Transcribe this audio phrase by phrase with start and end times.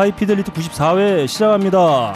[0.00, 2.14] 하이피델리티 94회 시작합니다.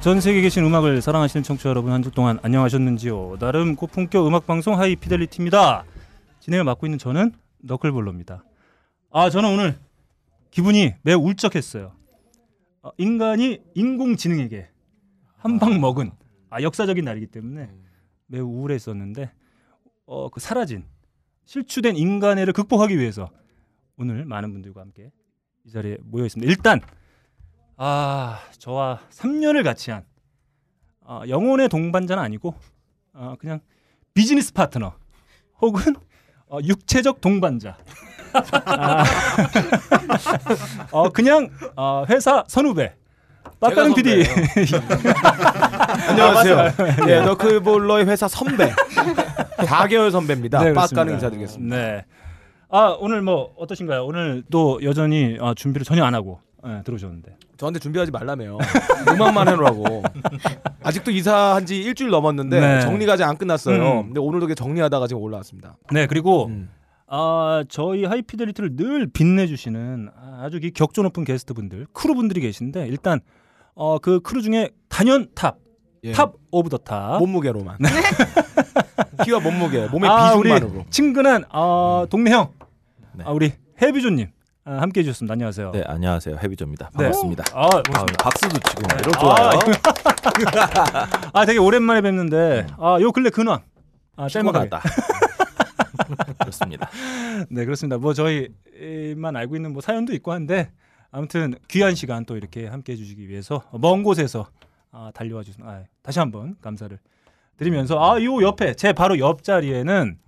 [0.00, 3.36] 전 세계에 계신 음악을 사랑하시는 청취자 여러분 한 주 동안 안녕하셨는지요?
[3.38, 5.84] 나름 고품격 음악 방송 하이피델리티입니다.
[6.40, 8.42] 진행을 맡고 있는 저는 너클볼러입니다.
[9.10, 9.78] 아 저는 오늘
[10.50, 11.92] 기분이 매우 울적했어요.
[12.82, 14.68] 어, 인간이 인공지능에게
[15.36, 16.12] 한 방 먹은
[16.48, 17.68] 아 역사적인 날이기 때문에
[18.30, 19.30] 매우 우울했었는데
[20.06, 20.84] 어 그 사라진
[21.44, 23.30] 실추된 인간애를 극복하기 위해서
[23.96, 25.10] 오늘 많은 분들과 함께
[25.64, 26.48] 이 자리에 모여 있습니다.
[26.50, 26.80] 일단
[27.76, 30.04] 아 저와 3년을 같이 한
[31.00, 32.54] 어, 영혼의 동반자는 아니고
[33.14, 33.60] 어, 그냥
[34.14, 34.94] 비즈니스 파트너
[35.60, 35.94] 혹은
[36.48, 37.76] 어, 육체적 동반자.
[38.32, 39.04] 아,
[40.92, 42.94] 어, 그냥 어, 회사 선후배.
[43.58, 44.22] 빡가는 PD
[45.88, 46.56] 안녕하세요.
[47.08, 48.70] 예, 너클볼러의 회사 선배
[49.58, 50.62] 4개월 선배입니다.
[50.64, 51.14] 네, 빡가는.
[51.14, 51.76] 인사드리겠습니다.
[51.76, 52.04] 네.
[52.68, 54.04] 아 오늘 뭐 어떠신가요?
[54.04, 57.36] 오늘 또 여전히 어, 준비를 전혀 안 하고 예, 들어오셨는데.
[57.56, 58.58] 저한테 준비하지 말라며요.
[59.12, 60.02] 음악만 해놓으라고.
[60.82, 62.80] 아직도 이사한 지 일주일 넘었는데 네.
[62.80, 64.00] 정리가 아직 안 끝났어요.
[64.00, 64.02] 음.
[64.06, 65.76] 근데 오늘도 이렇게 정리하다가 지금 올라왔습니다.
[65.92, 66.70] 네 그리고 음.
[67.06, 70.08] 아 저희 하이피델리티를 늘 빛내주시는
[70.40, 73.20] 아주 이 격조 높은 게스트분들 crew분들이 계신데 일단
[73.74, 75.58] 어, 그 크루 중에 단연 top,
[76.04, 76.12] 예.
[76.12, 77.18] top of the top.
[77.18, 77.78] 몸무게로만.
[79.24, 80.70] 키와 몸무게, 몸의 아, 비중만으로.
[80.80, 82.52] 우리 친근한 어, 동네 형,
[83.12, 83.24] 네.
[83.26, 84.28] 아, 우리 헤비조님
[84.64, 85.32] 아, 함께 해 주셨습니다.
[85.34, 85.72] 안녕하세요.
[85.72, 86.96] 네 안녕하세요 헤비조입니다 네.
[86.96, 87.44] 반갑습니다.
[87.52, 89.58] 아, 아, 박수도 치고 막 이런 아, 좋아요.
[91.34, 93.60] 아 되게 오랜만에 뵙는데 아 요 근래 근황.
[94.16, 94.70] 아 짤막하게.
[94.70, 94.88] 피곤하다.
[96.40, 96.88] 그렇습니다.
[97.50, 97.98] 네 그렇습니다.
[97.98, 100.70] 뭐 저희만 알고 있는 뭐 사연도 있고 한데
[101.10, 104.46] 아무튼 귀한 시간 또 이렇게 함께 해주시기 위해서 먼 곳에서
[104.92, 106.98] 아, 달려와 주신 아, 다시 한번 감사를
[107.56, 110.18] 드리면서 아 요 옆에 제 바로 옆 자리에는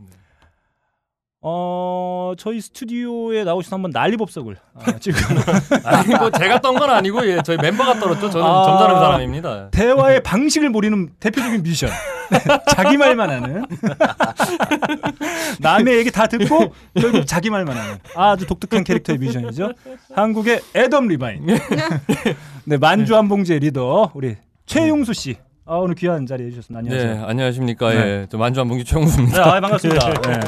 [1.44, 5.18] 어 저희 스튜디오에 나오셔서 한번 난리법석을 아, 지금
[5.84, 8.30] 아니 뭐 제가 떤 건 아니고 예, 저희 멤버가 떨었죠.
[8.30, 8.64] 저는 아.
[8.64, 9.70] 점잖은 사람입니다.
[9.70, 11.90] 대화의 방식을 모르는 대표적인 뮤지션
[12.70, 13.64] 자기 말만 하는
[15.60, 19.72] 남의 얘기 다 듣고 결국 자기 말만 하는 아주 독특한 캐릭터의 뮤지션이죠
[20.14, 21.44] 한국의 애덤 리바인
[22.64, 24.36] 네 만주 한봉제 리더 우리
[24.72, 27.90] 최용수 씨 아, 오늘 귀한 자리해 주셨습니다 네, 안녕하세요 안녕하십니까.
[27.90, 27.96] 네.
[27.96, 29.44] 예, 저 만주 한봉기 최영수입니다.
[29.44, 30.40] 네, 아, 반갑습니다 네.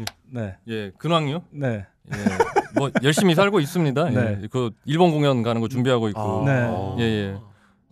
[0.30, 0.56] 네.
[0.68, 1.42] 예, 근황요.
[1.50, 1.84] 네.
[2.10, 2.16] 예,
[2.78, 4.10] 뭐 열심히 살고 있습니다.
[4.10, 4.38] 네.
[4.42, 6.44] 예, 그 일본 공연 가는 거 준비하고 있고.
[6.46, 6.96] 네.
[6.98, 7.36] 예, 예.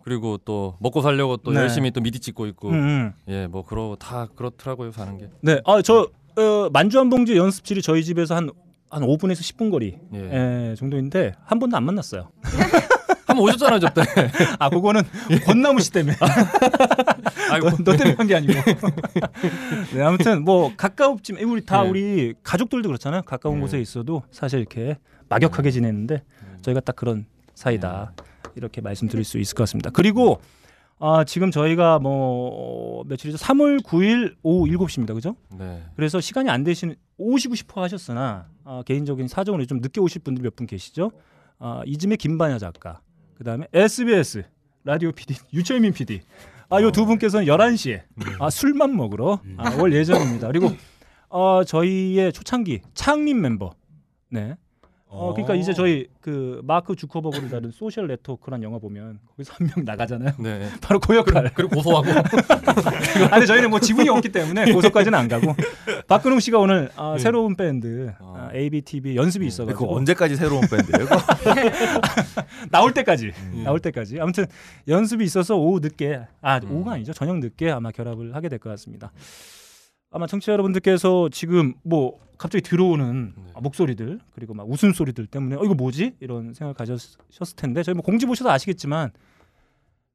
[0.03, 1.59] 그리고 또 먹고 살려고 또 네.
[1.59, 2.69] 열심히 또 미디 찍고 있고.
[2.69, 3.13] 음, 음.
[3.27, 5.29] 예, 뭐 그러고 다 그렇더라고요 사는 게.
[5.41, 5.61] 네.
[5.65, 8.51] 아, 저 어, 만주 한봉제 연습실이 저희 집에서 한한
[8.91, 10.69] 5분에서 10분 거리 예.
[10.71, 12.29] 예, 정도인데 한 번도 안 만났어요.
[13.27, 14.01] 한번 오셨잖아요, 저때.
[14.57, 15.01] 아, 그거는
[15.45, 16.15] 권나무 씨 때문에.
[17.51, 17.69] 아이고.
[17.71, 18.53] 너, 너 때문에 한 게 아니고.
[19.93, 21.89] 네, 아무튼 뭐 가까웠지만 우리 다 네.
[21.89, 23.21] 우리 가족들도 그렇잖아요.
[23.23, 23.61] 가까운 네.
[23.61, 24.97] 곳에 있어도 사실 이렇게
[25.29, 26.23] 막역하게 지내는데
[26.61, 28.13] 저희가 딱 그런 사이다.
[28.55, 29.89] 이렇게 말씀드릴 수 있을 것 같습니다.
[29.91, 30.39] 그리고
[30.99, 33.37] 아, 지금 저희가 뭐 며칠이죠?
[33.37, 35.13] 3월 9일 오후 7시입니다.
[35.13, 35.35] 그죠?
[35.57, 35.83] 네.
[35.95, 40.55] 그래서 시간이 안 되시는 오시고 싶어 하셨으나 아, 개인적인 사정으로 좀 늦게 오실 분들 몇
[40.55, 41.11] 분 계시죠?
[41.59, 42.99] 아, 이즘의 김반야 작가,
[43.37, 44.43] 그 다음에 SBS
[44.83, 46.21] 라디오 PD 유철민 PD,
[46.69, 48.01] 아, 요 두 분께서는 11시에
[48.39, 50.47] 아, 술만 먹으러 아, 올 예정입니다.
[50.47, 50.71] 그리고
[51.29, 53.73] 어, 저희의 초창기 창립 멤버,
[54.29, 54.55] 네.
[55.09, 59.85] 어, 그러니까 이제 저희 그 마크 주커버그를 다룬 Social Network란 영화 보면 거기서 한 명
[59.85, 60.33] 나가잖아요.
[60.39, 60.67] 네.
[60.81, 61.49] 바로 그 역할.
[61.53, 62.07] 그리고 고소하고.
[62.11, 65.55] 아, 근데 저희는 뭐 지분이 없기 때문에 고소까지는 안 가고
[66.07, 67.19] 박근홍 씨가 오늘 아, 네.
[67.19, 68.35] 새로운 밴드 어.
[68.37, 71.07] 아, ABTV 연습이 그거 있어가지고 언제까지 새로운 밴드예요?
[72.71, 73.63] 나올 때까지 음.
[73.63, 74.45] 나올 때까지 아무튼
[74.87, 76.71] 연습이 있어서 오후 늦게 아 음.
[76.71, 79.11] 오후가 아니죠 저녁 늦게 아마 결합을 하게 될 것 같습니다.
[80.17, 83.43] 아마 청취자 여러분들께서 지금 뭐 갑자기 들어오는 네.
[83.53, 87.93] 아, 목소리들 그리고 막 웃음 소리들 때문에 어 이거 뭐지 이런 생각을 가졌을 텐데 저희
[87.93, 89.11] 뭐 공지 보셔서 아시겠지만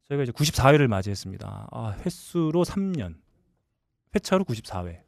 [0.08, 1.68] 저희가 이제 94회를 맞이했습니다.
[1.70, 3.14] 아, 횟수로 3년
[4.12, 4.98] 회차로 94회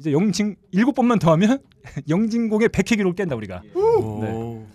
[0.00, 1.60] 이제 영진 7번만 더하면
[2.10, 4.66] 영진공의 100회 기록을 깬다 우리가 오.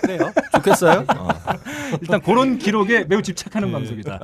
[0.00, 0.32] 그래요?
[0.54, 1.04] 좋겠어요?
[1.18, 1.28] 어.
[2.00, 3.72] 일단 그런 기록에 매우 집착하는 네.
[3.72, 4.20] 방송이다.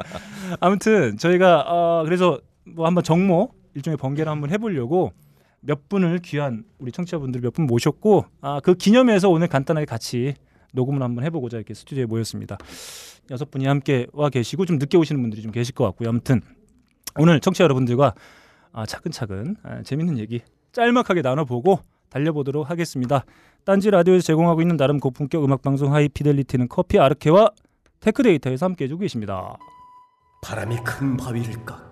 [0.60, 5.12] 아무튼 저희가 어, 그래서 뭐 한번 정모 일종의 번개를 한번 해보려고
[5.60, 10.34] 몇 분을 귀한 우리 청취자분들 몇 분 모셨고 아, 그 기념해서 오늘 간단하게 같이
[10.72, 12.56] 녹음을 한번 해보고자 이렇게 스튜디오에 모였습니다.
[13.30, 16.08] 여섯 분이 함께 와 계시고 좀 늦게 오시는 분들이 좀 계실 것 같고요.
[16.08, 16.40] 아무튼
[17.16, 18.14] 오늘 청취자 여러분들과
[18.72, 20.40] 아, 차근차근 아, 재밌는 얘기
[20.72, 23.24] 짤막하게 나눠보고 달려보도록 하겠습니다.
[23.64, 27.50] 딴지 라디오에서 제공하고 있는 나름 고품격 음악 방송 하이피델리티는 커피 아르케와
[28.00, 29.56] 테크데이터에서 함께해주고 계십니다.
[30.42, 31.91] 바람이 큰 바위를 깎고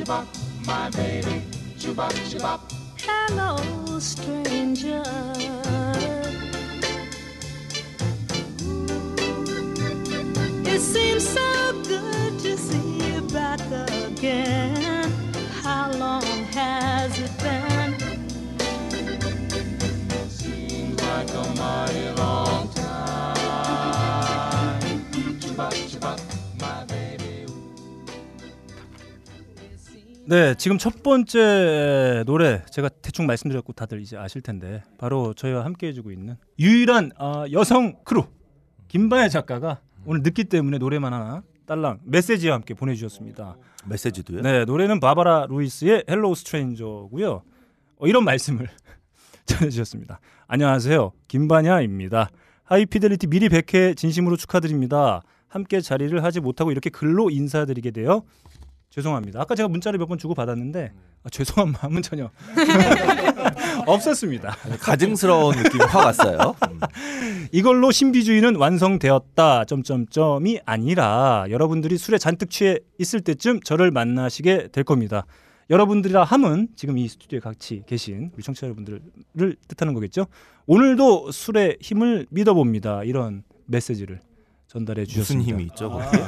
[0.00, 0.26] Chubop,
[0.66, 1.42] my baby.
[1.78, 2.60] Chubop, chubop.
[2.98, 5.02] Hello, stranger.
[10.64, 11.49] It seems so
[30.30, 35.88] 네, 지금 첫 번째 노래 제가 대충 말씀드렸고 다들 이제 아실 텐데 바로 저희와 함께
[35.88, 38.26] 해주고 있는 유일한 아, 여성 크루
[38.86, 43.56] 김반야 작가가 오늘 늦기 때문에 노래만 하나 딸랑 메시지와 함께 보내주셨습니다.
[43.86, 44.42] 메시지도요?
[44.42, 47.42] 네, 노래는 바바라 루이스의 Hello Stranger고요.
[47.96, 48.68] 어, 이런 말씀을
[49.46, 50.20] 전해주셨습니다.
[50.46, 52.30] 안녕하세요, 김반야입니다.
[52.62, 55.22] 하이피델리티 미리 100회 진심으로 축하드립니다.
[55.48, 58.22] 함께 자리를 하지 못하고 이렇게 글로 인사드리게 되어
[58.90, 59.40] 죄송합니다.
[59.40, 60.92] 아까 제가 문자를 몇 번 주고 받았는데
[61.22, 62.30] 아, 죄송한 마음은 전혀
[63.86, 64.56] 없었습니다.
[64.80, 66.54] 가증스러운 느낌이 확 왔어요.
[66.68, 66.80] 음.
[67.52, 69.64] 이걸로 신비주의는 완성되었다.
[69.66, 75.24] 점점점이 아니라 여러분들이 술에 잔뜩 취해 있을 때쯤 저를 만나시게 될 겁니다.
[75.70, 80.26] 여러분들이라 함은 지금 이 스튜디오에 같이 계신 우리 청취자 여러분들을 뜻하는 거겠죠.
[80.66, 83.04] 오늘도 술의 힘을 믿어봅니다.
[83.04, 84.20] 이런 메시지를
[84.66, 85.48] 전달해 무슨 주셨습니다.
[85.48, 85.90] 힘이 있죠?
[85.90, 86.20] 거기에?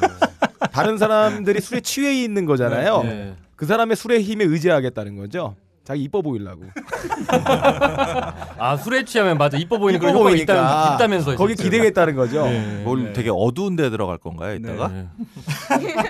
[0.71, 3.03] 다른 사람들이 술에 취해 있는 거잖아요.
[3.03, 3.35] 네.
[3.57, 5.55] 그 사람의 술의 힘에 의지하겠다는 거죠.
[5.85, 6.65] 자기 이뻐 보이려고.
[8.59, 12.45] 아 술에 취하면 맞아 이뻐 보이는 이뻐 그런 효과가 보이니까 있다, 있다면서 거기 기대겠다는 거죠.
[12.45, 12.83] 네.
[12.85, 13.13] 뭘 네.
[13.13, 14.89] 되게 어두운 데 들어갈 건가요, 이따가?
[14.89, 15.09] 네.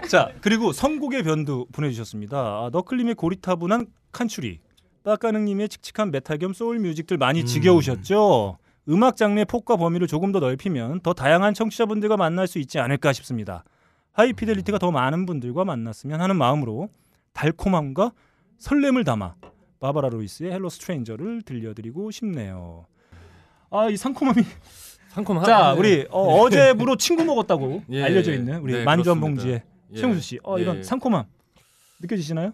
[0.09, 2.37] 자 그리고 선곡의 변도 보내주셨습니다.
[2.37, 4.61] 아, 너클님의 고리타분한 country,
[5.05, 8.59] 빠까능님의 칙칙한 메탈 겸 soul music들 많이 지겨우셨죠?
[8.89, 13.65] 음악 장르의 폭과 범위를 조금 더 넓히면 더 다양한 청취자분들과 만날 수 있지 않을까 싶습니다.
[14.13, 16.89] 하이피델리티가 더 많은 분들과 만났으면 하는 마음으로
[17.33, 18.13] 달콤함과
[18.59, 19.35] 설렘을 담아
[19.81, 22.87] 바바라 루이스의 Hello Stranger를 들려드리고 싶네요.
[23.71, 24.43] 아 이 상콤함이
[25.09, 25.45] 상콤하.
[25.45, 25.79] 자 네.
[25.79, 29.19] 우리 어, 제부로 친구 먹었다고 예, 알려져 있는 우리 네, 만주한.
[29.21, 29.63] 봉지의
[29.93, 29.97] 예.
[29.97, 30.83] 최용수 씨, 어, 이런 예.
[30.83, 31.25] 상콤함
[32.01, 32.53] 느껴지시나요?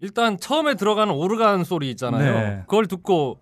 [0.00, 2.38] 일단 처음에 들어가는 오르간 소리 있잖아요.
[2.38, 2.60] 네.
[2.66, 3.40] 그걸 듣고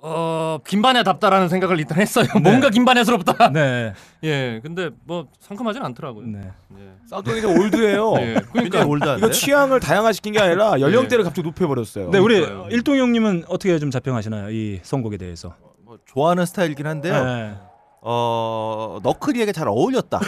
[0.00, 2.26] 어 김반야 답다라는 생각을 일단 했어요.
[2.40, 3.50] 뭔가 김반야스럽다.
[3.50, 3.92] 네,
[4.22, 6.26] 예, 근데 뭐 상큼하진 않더라고요.
[6.26, 6.52] 네.
[6.78, 6.92] 예.
[7.06, 8.14] 쌍둥이 좀 올드해요.
[8.20, 9.18] 예, 그러니까 올드한데?
[9.18, 12.10] 이거 취향을 다양화시킨 게 아니라 연령대를 갑자기 높여버렸어요.
[12.10, 12.68] 네, 우리 그러니까요.
[12.70, 14.50] 일동 형님은 어떻게 좀 자평하시나요?
[14.50, 15.56] 이 선곡에 대해서?
[15.84, 17.24] 뭐 좋아하는 스타일이긴 한데요.
[17.24, 17.54] 네.
[18.00, 20.20] 어, 너클리에게 잘 어울렸다.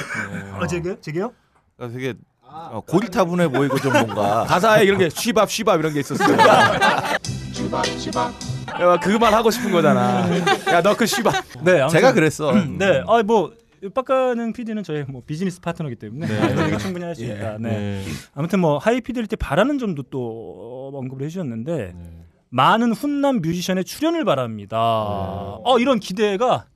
[0.61, 1.01] 어, 제게요?
[1.01, 1.33] 제게요?
[1.77, 6.37] 그러니까 되게 어, 고리타분해 보이고 좀 뭔가 가사에 이런 게 쉬밥 쉬밥 이런 게 있었어요.
[6.39, 7.17] 야,
[9.01, 10.27] 그만 하고 싶은 거잖아.
[10.73, 11.35] 야 너그 쉬밥.
[11.65, 12.53] 네, 아무튼- 제가 그랬어.
[12.53, 13.53] 네, 아 뭐.
[13.95, 16.67] 빡가는 PD는 저의 뭐 비즈니스 파트너이기 때문에 네.
[16.67, 17.29] 얘기 충분히 할수 예.
[17.29, 17.57] 있다.
[17.59, 17.71] 네.
[17.71, 18.05] 네.
[18.35, 22.25] 아무튼 뭐 하이피델리티 바라는 점도 또 어, 언급을 해주셨는데 네.
[22.51, 24.77] 많은 훈남 뮤지션의 출연을 바랍니다.
[24.79, 26.67] 어 이런 기대가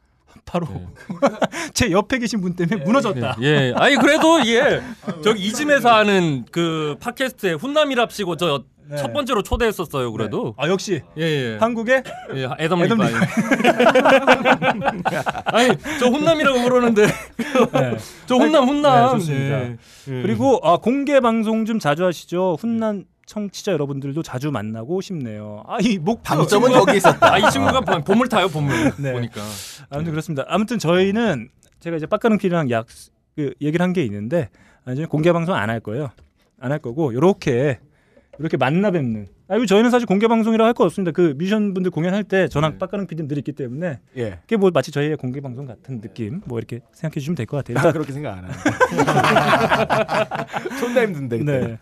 [0.46, 0.86] 바로 네.
[1.74, 3.36] 제 옆에 계신 분 때문에 무너졌다.
[3.42, 4.80] 예, 아니 그래도 예,
[5.22, 8.64] 저기 이즘에서 하는 그 팟캐스트에 훈남이랍시고 저
[8.96, 9.12] 첫 네.
[9.14, 10.12] 번째로 초대했었어요.
[10.12, 11.56] 그래도 아 역시 예, 예.
[11.58, 12.02] 한국의
[12.34, 13.14] 예, 애덤 애덤 리바이.
[15.46, 17.06] 아니 저 훈남이라고 그러는데
[17.72, 17.96] 네.
[18.26, 19.18] 저 훈남 훈남.
[19.18, 19.60] 네, 좋습니다.
[19.62, 19.76] 예.
[20.08, 20.22] 예.
[20.22, 22.56] 그리고 아, 공개 방송 좀 자주 하시죠.
[22.60, 25.62] 훈남 청취자 여러분들도 자주 만나고 싶네요.
[25.66, 27.32] 아이목 방점은 여기 있었다.
[27.34, 29.12] 아 이 친구가 보- 보물 타요 보물 네.
[29.12, 29.40] 보니까.
[29.90, 30.44] 아무튼 그렇습니다.
[30.48, 31.48] 아무튼 저희는
[31.80, 32.86] 제가 이제 빡가는 PD랑 약
[33.36, 34.50] 그, 얘기를 한 게 있는데
[34.84, 36.10] 나중에 공개 방송 안 할 거예요.
[36.60, 37.80] 안 할 거고 요렇게
[38.38, 39.26] 이렇게 만나 뵙는.
[39.48, 41.12] 아 이거 저희는 사실 공개 방송이라 할 거 없습니다.
[41.12, 42.78] 그 뮤지션 분들 공연할 때 저랑 네.
[42.78, 44.38] 빡가는 PD는 늘 있기 때문에 예.
[44.42, 47.82] 그게 뭐 마치 저희의 공개 방송 같은 느낌 뭐 이렇게 생각해 주시면 될 것 같아요.
[47.82, 48.48] 나 그렇게 생각 안 해.
[50.80, 51.38] 존나 힘든데.
[51.38, 51.58] 그때.
[51.66, 51.78] 네.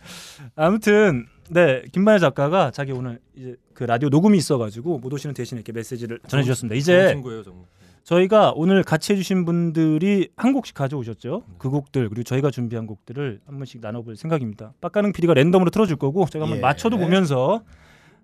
[0.57, 5.73] 아무튼 네 김만혜 작가가 자기 오늘 이제 그 라디오 녹음이 있어가지고 못 오시는 대신 이렇게
[5.73, 6.75] 메시지를 전해주셨습니다.
[6.77, 7.65] 이제 친구예요 정말.
[8.05, 11.45] 저희가 오늘 같이 해주신 분들이 한 곡씩 가져오셨죠.
[11.59, 14.73] 그 곡들 그리고 저희가 준비한 곡들을 한 번씩 나눠볼 생각입니다.
[14.81, 16.61] 빡가능 PD가 랜덤으로 틀어줄 거고 제가 한번 예.
[16.61, 17.63] 맞춰도 보면서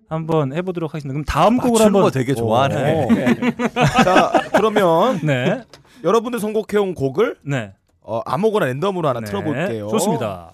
[0.09, 1.13] 한번 해보도록 하겠습니다.
[1.13, 3.05] 그럼 다음 곡을 맞추는 한번 거 되게 좋아하네.
[3.05, 3.09] 오.
[4.03, 5.63] 자 그러면 네,
[6.03, 9.87] 여러분들 선곡해온 곡을 네, 어, 아무거나 랜덤으로 하나 네, 틀어볼게요.
[9.89, 10.53] 좋습니다.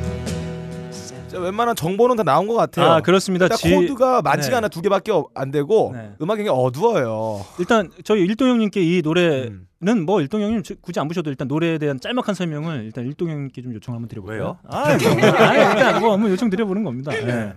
[1.41, 2.85] 자, 웬만한 정보는 다 나온 것 같아요.
[2.85, 3.49] 아 그렇습니다.
[3.49, 4.57] 지- 코드가 많지가 네.
[4.57, 6.11] 않아 두 개밖에 어- 안 되고 네.
[6.21, 7.43] 음악이 어두워요.
[7.59, 10.05] 일단 저희 일동 형님께 이 노래는 음.
[10.05, 13.61] 뭐 일동 형님 저- 굳이 안 보셔도 일단 노래에 대한 짤막한 설명을 일단 일동 형님께
[13.61, 14.39] 좀 요청을 한번 드려볼까요?
[14.41, 14.57] 왜요?
[14.63, 17.11] 아, 뭐, 아 일단 뭐 한번 요청 드려보는 겁니다.
[17.11, 17.53] 네.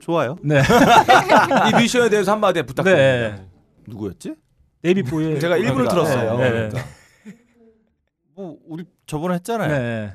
[0.00, 0.36] 좋아요.
[0.42, 0.60] 네.
[0.60, 3.36] 이 미션에 대해서 한마디 부탁드립니다.
[3.36, 3.48] 네.
[3.86, 4.34] 누구였지?
[4.82, 6.38] 데이비보의 제가 그러니까, 들었어요.
[6.38, 6.50] 네.
[6.50, 6.80] 그러니까.
[8.36, 9.68] 뭐 우리 저번에 했잖아요.
[9.70, 10.12] 네.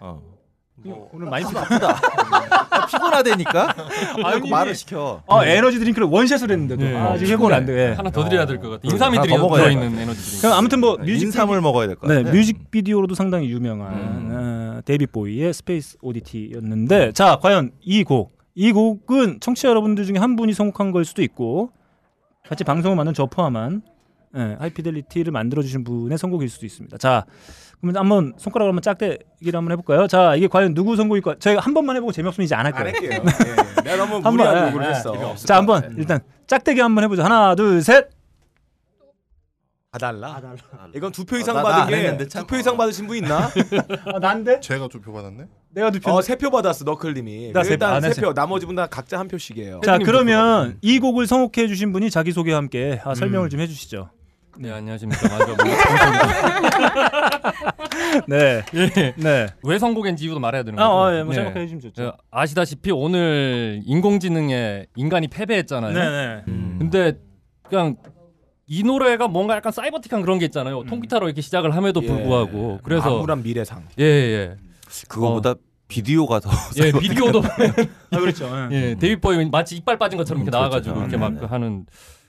[0.86, 1.10] 어.
[1.14, 1.58] 오늘 많이 피...
[1.58, 3.76] 아, 피곤하다니까.
[4.24, 5.22] 아, 자꾸 말을 시켜.
[5.28, 6.96] 아 에너지 드링크를 one shot을 했는데도 네.
[6.96, 7.90] 아, 지금 회복을 안 돼.
[7.90, 7.94] 예.
[7.94, 9.06] 하나 더 드려야 될 것 같아.
[9.06, 10.42] 하나 더 먹어야 들어 있는 에너지 드링크.
[10.42, 12.36] 그럼 아무튼 뭐 뮤직 인삼을 먹어야 될것 네, 같아.
[12.36, 14.30] 뮤직 비디오로도 상당히 유명한 음.
[14.32, 20.36] 어, 데이빗 보위의 Space Oddity였는데 자 과연 이 곡, 이 곡은 청취자 여러분들 중에 한
[20.36, 21.72] 분이 선곡한 걸 수도 있고
[22.48, 23.82] 같이 방송을 만든 저 포함한
[24.38, 26.98] 예, 하이피델리티를 만들어 주신 분의 선곡일 수도 있습니다.
[27.00, 27.26] 자
[27.82, 30.08] 그러면 한번 손가락으로 한번 짝대기를 한번 해볼까요?
[30.08, 31.36] 자 이게 과연 누구 선곡일까?
[31.40, 32.94] 저희가 한 번만 해보고 재미없으면 이제 안할안 거예요.
[32.94, 33.24] 할게요.
[33.78, 33.82] 예.
[33.84, 35.14] 내가 너무 한 무리한 번, 요구를 예, 했어.
[35.16, 35.36] 예.
[35.38, 37.24] 자 한번 일단 짝대기 한번 해보죠.
[37.24, 38.10] 하나, 둘, 셋.
[39.92, 40.40] 봐달라.
[40.94, 42.28] 이건 두 표 이상 나- 나안 받은 게.
[42.28, 43.50] 두 표 이상 받으신 분 있나?
[44.14, 44.60] 아, 난데?
[44.60, 45.46] 제가 두 표 받았네.
[45.72, 46.12] 내가 두 표.
[46.12, 47.54] 어, 세표 받았어 너클님이.
[47.54, 48.34] 나 세- 아, 일단 네, 세 표.
[48.34, 49.82] 나머지 분 다 각자 한 표씩이에요.
[49.84, 53.50] 자 그러면 이 곡을 선곡해 주신 분이 자기 소개와 함께 아, 설명을 음.
[53.50, 54.12] 좀 해 주시죠.
[54.62, 55.30] 네 안녕하십니까.
[55.30, 55.46] 맞아.
[55.46, 55.56] 뭐,
[58.28, 58.62] 네.
[58.74, 59.14] 예.
[59.16, 59.48] 네.
[59.64, 60.96] 왜 선곡인지 이유도 말해야 되는 아, 거죠.
[60.98, 61.42] 어, 예, 뭐 네.
[61.44, 62.04] 생각해 주시면 좋죠.
[62.04, 65.94] 예, 아시다시피 오늘 인공지능에 인간이 패배했잖아요.
[65.94, 66.44] 네, 네.
[66.50, 66.76] 음.
[66.78, 67.14] 근데
[67.70, 67.96] 그냥
[68.68, 70.84] 이 노래가 뭔가 약간 사이버틱한 그런 게 있잖아요.
[70.84, 72.08] 통기타로 이렇게 시작을 함에도 예.
[72.08, 73.88] 불구하고 그래서 암울한 미래상.
[73.98, 74.58] 예, 예.
[75.08, 75.56] 그거보다
[75.88, 76.50] 비디오가 더.
[76.84, 77.42] 예, 비디오도
[78.12, 78.46] 아 그렇죠.
[78.72, 78.76] 예.
[78.76, 81.16] 예, 데이빗 보이 마치 이빨 빠진 것처럼 이렇게 음, 나와 가지고 그렇죠.
[81.16, 81.48] 이렇게 네, 막 네.
[81.48, 81.86] 하는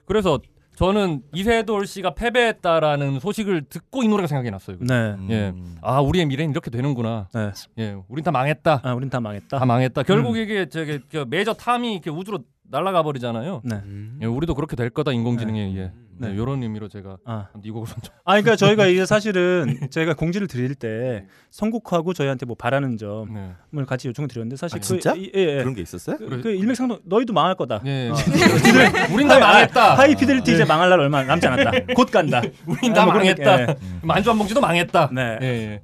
[0.06, 0.38] 그래서
[0.80, 4.78] 저는 이세돌 씨가 패배했다라는 소식을 듣고 이 노래가 생각이 났어요.
[4.80, 5.10] 네.
[5.10, 5.26] 음.
[5.28, 5.52] 예.
[5.82, 7.28] 아, 우리의 미래는 이렇게 되는구나.
[7.34, 7.50] 네.
[7.78, 7.96] 예.
[8.08, 8.80] 우린 다 망했다.
[8.82, 9.58] 아, 우린 다 망했다.
[9.58, 10.04] 다 망했다.
[10.04, 10.40] 결국 음.
[10.40, 12.38] 이게 저기 그 메이저 탐이 이렇게 우주로
[12.70, 13.60] 날아가 버리잖아요.
[13.62, 13.82] 네.
[14.22, 15.92] 예, 우리도 그렇게 될 거다 인공지능에 의해.
[16.20, 16.28] 네.
[16.28, 17.48] 네, 이런 의미로 제가 아.
[17.64, 18.12] 이 곡을 선정.
[18.24, 23.26] 아, 그러니까 저희가 이제 사실은 저희가 공지를 드릴 때 선곡하고 저희한테 뭐 바라는 점을
[23.70, 23.84] 네.
[23.86, 25.14] 같이 요청을 드렸는데 사실 아, 진짜?
[25.14, 25.56] 그, 이- 예, 예.
[25.58, 26.18] 그런 게 있었어요?
[26.18, 27.80] 그, 그 일맥상통 너희도 망할 거다.
[27.86, 28.10] 예.
[28.12, 28.14] 어.
[29.14, 29.94] 우린 다 망했다.
[29.96, 31.70] 하이 피델리티 이제 망할 날 얼마 남지 않았다.
[31.96, 32.42] 곧 간다.
[32.66, 33.56] 우린 다 뭐 망했다.
[33.56, 33.76] 게- 예.
[34.02, 35.10] 만주 한 봉지도 망했다.
[35.12, 35.38] 네.
[35.40, 35.80] 예, 예.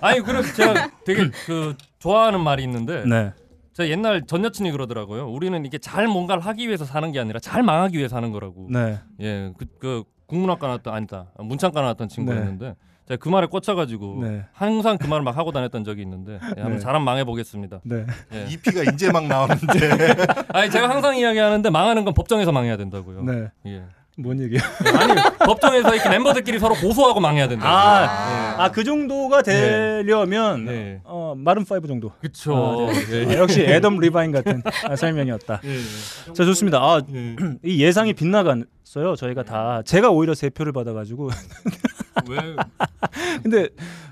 [0.00, 3.32] 아니 그래서 제가 되게 그 좋아하는 말이 있는데 네.
[3.74, 5.28] 제가 옛날 전 여친이 그러더라고요.
[5.28, 8.68] 우리는 이게 잘 뭔가를 하기 위해서 사는 게 아니라 잘 망하기 위해서 사는 거라고.
[8.70, 8.98] 네.
[9.20, 12.74] 예, 그, 그 국문학과 나왔던 아니다 문창과 나왔던 친구가 네.
[13.06, 14.44] 제가 그 말에 꽂혀가지고 네.
[14.52, 16.78] 항상 그 말을 막 하고 다녔던 적이 있는데 예, 한번 네.
[16.78, 17.80] 잘 한번 망해 보겠습니다.
[17.84, 18.06] 네.
[18.32, 18.46] 예.
[18.48, 20.16] EP가 이제 막 나왔는데
[20.54, 23.24] 아니 제가 항상 이야기하는데 망하는 건 법정에서 망해야 된다고요.
[23.24, 23.50] 네.
[23.66, 23.82] 예.
[24.16, 24.60] 뭔 얘기야?
[24.98, 27.66] 아니 법정에서 이렇게 멤버들끼리 서로 고소하고 망해야 된다.
[27.66, 31.00] 아, 아, 그 정도가 되려면 네.
[31.04, 32.12] 어, Maroon 5 정도.
[32.20, 32.88] 그쵸.
[32.90, 33.26] 아, 예.
[33.26, 35.60] 아, 역시 애덤 리바인 같은 아, 설명이었다.
[35.64, 36.32] 예.
[36.32, 36.78] 자 좋습니다.
[36.78, 37.36] 아, 예.
[37.64, 38.44] 이 예상이 빗나
[38.94, 39.16] 갔어요.
[39.16, 41.30] 저희가 다 제가 오히려 세 표를 받아가지고
[42.30, 42.38] 왜?
[43.42, 43.68] 근데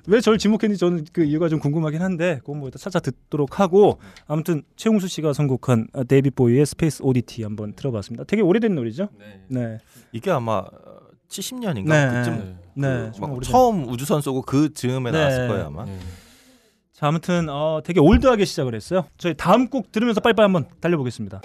[0.06, 3.98] 왜 저를 지목했는지 저는 그 이유가 좀 궁금하긴 한데 그건 뭐 일단 살짝 듣도록 하고
[4.26, 8.24] 아무튼 최웅수 씨가 선곡한 아, 데이빗 보위의 Space Oddity 한번 들어봤습니다.
[8.24, 9.08] 되게 오래된 노래죠?
[9.18, 9.40] 네.
[9.48, 9.78] 네,
[10.10, 10.64] 이게 아마
[11.28, 12.12] 70년인가 네.
[12.12, 13.50] 그쯤 네, 막 정말 오래된.
[13.52, 15.18] 처음 우주선 쏘고 그 즈음에 네.
[15.18, 15.86] 나왔을 거예요 아마.
[17.02, 17.04] 예.
[17.04, 19.06] 자 아무튼 어, 되게 old하게 시작을 했어요.
[19.18, 21.40] 저희 다음 곡 들으면서 빨리빨리 한번 달려보겠습니다.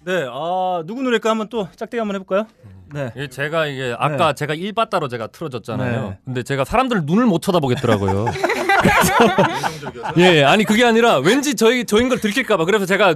[0.04, 2.46] 네, 아 누구 노래일까 한번 또 짝대기 한번 해볼까요?
[2.94, 3.10] 네.
[3.16, 4.34] 예, 제가 이게 아까 네.
[4.34, 6.10] 제가 일바따로 제가 틀어줬잖아요.
[6.10, 6.18] 네.
[6.26, 8.26] 근데 제가 사람들 눈을 못 쳐다보겠더라고요.
[10.18, 13.16] 예, 예, 아니 그게 아니라 왠지 저희 저인 걸 들킬까봐 그래서 제가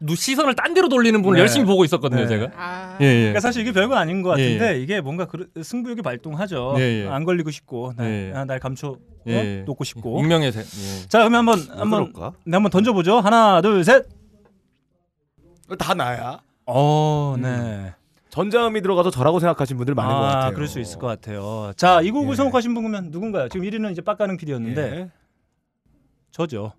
[0.00, 1.40] 누- 시선을 딴 데로 돌리는 분을 네.
[1.42, 2.26] 열심히 보고 있었거든요, 네.
[2.28, 2.96] 제가.
[3.00, 3.18] 예, 예.
[3.20, 6.74] 그러니까 사실 이게 별거 아닌 것 예, 같은데 이게 뭔가 그, 승부욕이 발동하죠.
[6.78, 7.08] 예, 예.
[7.08, 8.34] 안 걸리고 싶고 날, 예, 예.
[8.34, 8.96] 아, 날 감춰
[9.28, 9.62] 예, 예.
[9.66, 10.20] 놓고 싶고.
[10.20, 10.60] 익명의 세.
[10.60, 11.08] 예.
[11.08, 12.36] 자 그러면 한번 한번 그럴까?
[12.46, 13.20] 네, 한번 던져 보죠.
[13.20, 14.06] 하나, 둘, 셋.
[15.78, 16.38] 다 나야.
[16.66, 17.92] 어, 네.
[18.34, 20.54] 전자음이 들어가서 저라고 생각하시는 분들 많은 것 아, 같아요.
[20.54, 21.70] 그럴 수 있을 것 같아요.
[21.76, 22.34] 자, 이 곡을 예.
[22.34, 23.48] 선곡하신 분은 누군가요?
[23.48, 25.10] 지금 1위는 이제 빡가는 PD였는데 예.
[26.32, 26.72] 저죠.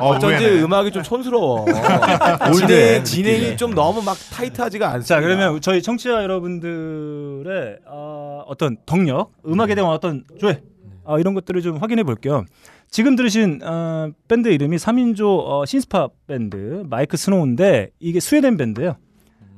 [0.00, 0.62] 어, 어쩐지 의외네.
[0.62, 1.66] 음악이 좀 촌스러워.
[2.52, 3.04] 진행.
[3.04, 5.06] 진행이 좀 너무 막 타이트하지가 않습니다.
[5.06, 10.62] 자, 그러면 저희 청취자 여러분들의 어, 어떤 덕력, 음악에 대한 어떤 조회
[11.04, 12.46] 어, 이런 것들을 좀 확인해 볼겸
[12.90, 18.96] 지금 들으신 어, 밴드 이름이 3인조 어, synth pop 밴드 마이크 스노우인데 이게 스웨덴 밴드예요.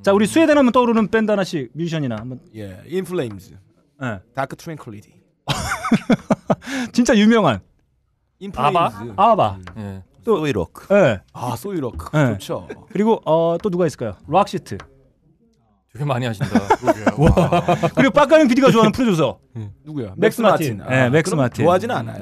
[0.02, 3.54] 자, 우리 스웨덴 하면 떠오르는 밴드 하나씩 뮤지션이나 한번 예, In Flames,
[4.02, 4.20] 예.
[4.34, 5.12] Dark Tranquillity,
[6.92, 7.60] 진짜 유명한
[8.40, 9.58] In Flames, 아바.
[9.78, 10.02] 예.
[10.24, 10.94] 또- Soilwork.
[10.94, 11.20] 예.
[11.32, 12.32] 아 Soilwork 네.
[12.32, 12.68] 좋죠.
[12.90, 14.16] 그리고 어, 또 누가 있을까요?
[14.28, 14.78] Roxette.
[15.92, 16.48] 되게 많이 하신다.
[17.94, 19.38] 그리고 빡가는 PD가 좋아하는 프로듀서.
[19.84, 20.14] 누구야?
[20.16, 20.78] 맥스 마틴.
[20.88, 21.64] 네, 맥스 그럼 마틴.
[21.64, 22.20] 좋아하지는 않아요.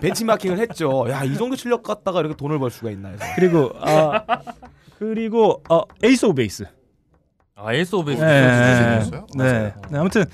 [0.00, 1.06] 벤치마킹을 했죠.
[1.08, 3.24] 야, 이 정도 실력 갖다가 이렇게 돈을 벌 수가 있나 해서.
[3.36, 4.22] 그리고 아
[4.98, 6.64] 그리고 어 에이스 오브 베이스.
[7.54, 8.22] 아, 에이스 오브 베이스.
[8.22, 8.98] 네.
[9.02, 9.26] 있어요?
[9.34, 9.74] 네.
[9.90, 9.98] 네.
[9.98, 10.24] 아무튼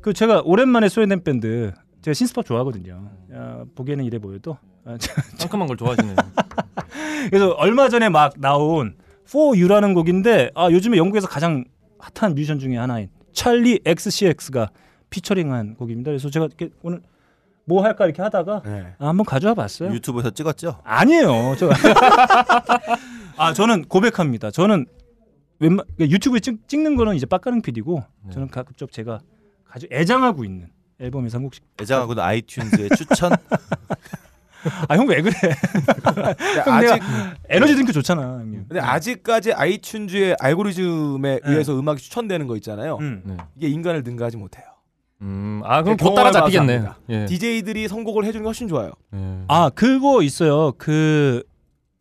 [0.00, 3.10] 그 제가 오랜만에 스웨덴 밴드 제가 신스팝 좋아하거든요.
[3.34, 6.16] 야, 보기에는 이래 보여도 아, 저- 상큼한 걸 좋아하시네요.
[7.30, 8.96] 그래서 얼마 전에 막 나온
[9.28, 11.64] For You라는 곡인데 아 요즘에 영국에서 가장
[11.98, 14.70] 핫한 뮤지션 중에 하나인 찰리 XCX가
[15.10, 16.10] 피처링한 곡입니다.
[16.10, 17.00] 그래서 제가 이렇게 오늘
[17.64, 18.94] 뭐 할까 이렇게 하다가 네.
[18.98, 19.92] 아, 한번 가져와 봤어요.
[19.92, 20.80] 유튜브에서 찍었죠?
[20.84, 21.54] 아니에요.
[21.58, 21.70] 저
[23.36, 24.50] 아, 저는 고백합니다.
[24.50, 24.86] 저는
[25.58, 29.20] 웬만 그러니까 유튜브에 찍, 찍는 거는 이제 빡가능 PD고 저는 가급적 제가
[29.70, 30.68] 아주 애장하고 있는
[31.00, 31.64] 앨범에서 한 곡씩.
[31.80, 33.32] 애장하고는 아이튠즈의 추천.
[34.88, 35.32] 아, 형 왜 그래?
[36.66, 37.02] 아직
[37.48, 38.66] 에너지 드링크 좋잖아, 형님.
[38.68, 42.98] 근데 아직까지 iTunes의 알고리즘에 의해서 음악이 추천되는 거 있잖아요.
[43.00, 43.22] 음.
[43.24, 43.36] 네.
[43.56, 44.64] 이게 인간을 능가하지 못해요.
[45.22, 46.84] 음, 아 그럼 네, 곧 따라 잡히겠네.
[47.10, 47.26] 예.
[47.26, 48.90] DJ들이 선곡을 해주는 게 훨씬 좋아요.
[49.14, 49.38] 예.
[49.48, 50.72] 아, 그거 있어요.
[50.76, 51.42] 그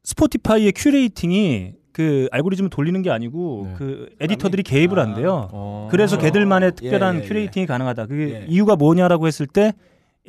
[0.03, 3.75] Spotify의 curating이 그 알고리즘을 돌리는 게 아니고 네.
[3.77, 5.49] 그 에디터들이 개입을 한대요.
[5.51, 5.87] 어.
[5.91, 7.27] 그래서 걔들만의 예, 특별한 예, 예.
[7.27, 8.05] curating이 가능하다.
[8.07, 8.45] 그게 예.
[8.47, 9.73] 이유가 뭐냐라고 했을 때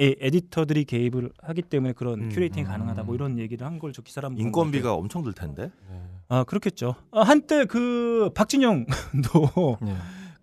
[0.00, 2.68] 에, 에디터들이 개입을 하기 때문에 그런 음, curating이 음.
[2.68, 3.05] 가능하다.
[3.05, 5.70] 뭐 이런 얘기를 한 걸 저 기사를 한번 본 인건비가 엄청 들 텐데.
[6.28, 6.94] 아 그렇겠죠.
[7.12, 9.94] 아, 한때 그 박진영도 예.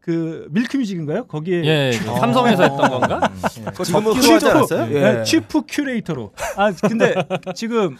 [0.01, 1.25] 그 Milk Music인가요?
[1.27, 3.31] 거기에 예, 그 삼성에서 했던 건가?
[3.71, 4.87] 그거 지금은 접기로 하지 퀴즈로- 않았어요?
[4.95, 4.99] 예.
[5.01, 6.31] 네, chief 큐레이터로.
[6.55, 7.13] 아 근데
[7.53, 7.97] 지금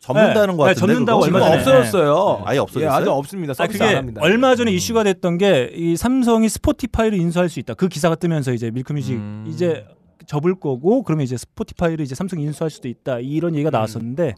[0.00, 0.92] 접는다는 거 네, 같은데.
[0.94, 2.42] 접는다고 얼마 전에- 없어졌어요.
[2.44, 2.88] 아예 없어졌어요?
[2.88, 3.50] 예, 아직 없습니다.
[3.50, 4.20] 아 서비스 그게 안 합니다.
[4.22, 7.74] 얼마 전에 이슈가 됐던 게 이 삼성이 Spotify를 인수할 수 있다.
[7.74, 9.44] 그 기사가 뜨면서 이제 Milk Music 음.
[9.48, 9.84] 이제
[10.26, 13.18] 접을 거고 그러면 이제 Spotify를 이제 삼성이 인수할 수도 있다.
[13.20, 14.34] 이런 얘기가 나왔었는데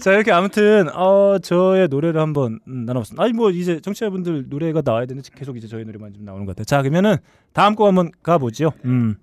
[0.00, 3.22] 자 이렇게 아무튼 어 저의 노래를 한번 음, 나눠봤습니다.
[3.22, 6.64] 아니 뭐 이제 청취자분들 노래가 나와야 되는데 계속 이제 저희 노래만 좀 나오는 것 같아요.
[6.64, 7.16] 자 그러면은
[7.52, 8.72] 다음 곡 한번 가보죠.
[8.84, 9.16] 음.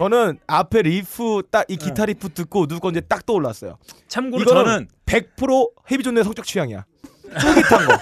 [0.00, 3.76] 저는 앞에 리프 딱 이 기타 리프 듣고 누구 건지 딱 떠올랐어요.
[4.08, 6.84] 참고로 이거는 저는 100% 헤비존의 성적 취향이야.
[7.40, 7.96] 쫄깃한 거.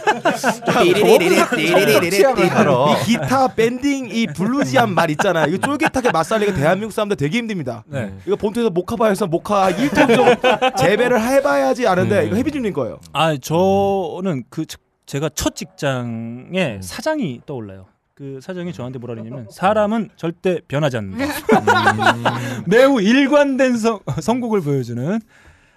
[2.48, 2.88] 바로.
[3.02, 5.44] 이 기타 bending 이 bluesy한 맛 있잖아.
[5.46, 7.84] 이거 쫄깃하게 맛 살리기가 대한민국 사람들 되게 힘듭니다.
[7.88, 8.14] 네.
[8.26, 12.26] 이거 본토에서 목화밭에서 목화 1톤 좀 재배를 해봐야지 아는데 네.
[12.28, 13.00] 이거 헤비존인 거예요.
[13.12, 17.86] 아 저는 그 저- 제가 첫 직장에 사장이 떠올라요.
[18.18, 21.24] 그 사장이 저한테 뭐라 그러냐면 사람은 절대 변하지 않는다.
[22.66, 25.20] 매우 일관된 성, 선곡을 보여주는.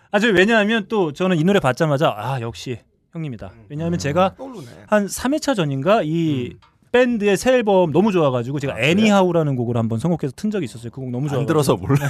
[0.10, 2.80] 아주 왜냐하면 또 저는 이 노래 받자마자 아 역시
[3.12, 3.51] 형님이다.
[3.69, 4.65] 왜냐하면 제가 떠오르네.
[4.88, 6.56] 한 3회차 전인가 이
[6.91, 10.89] 밴드의 새 앨범 너무 좋아가지고 제가 애니하우라는 곡을 한번 선곡해서 튼 적이 있었어요.
[10.89, 11.38] 그 곡 너무 좋아.
[11.39, 12.10] 안 들어서 몰라.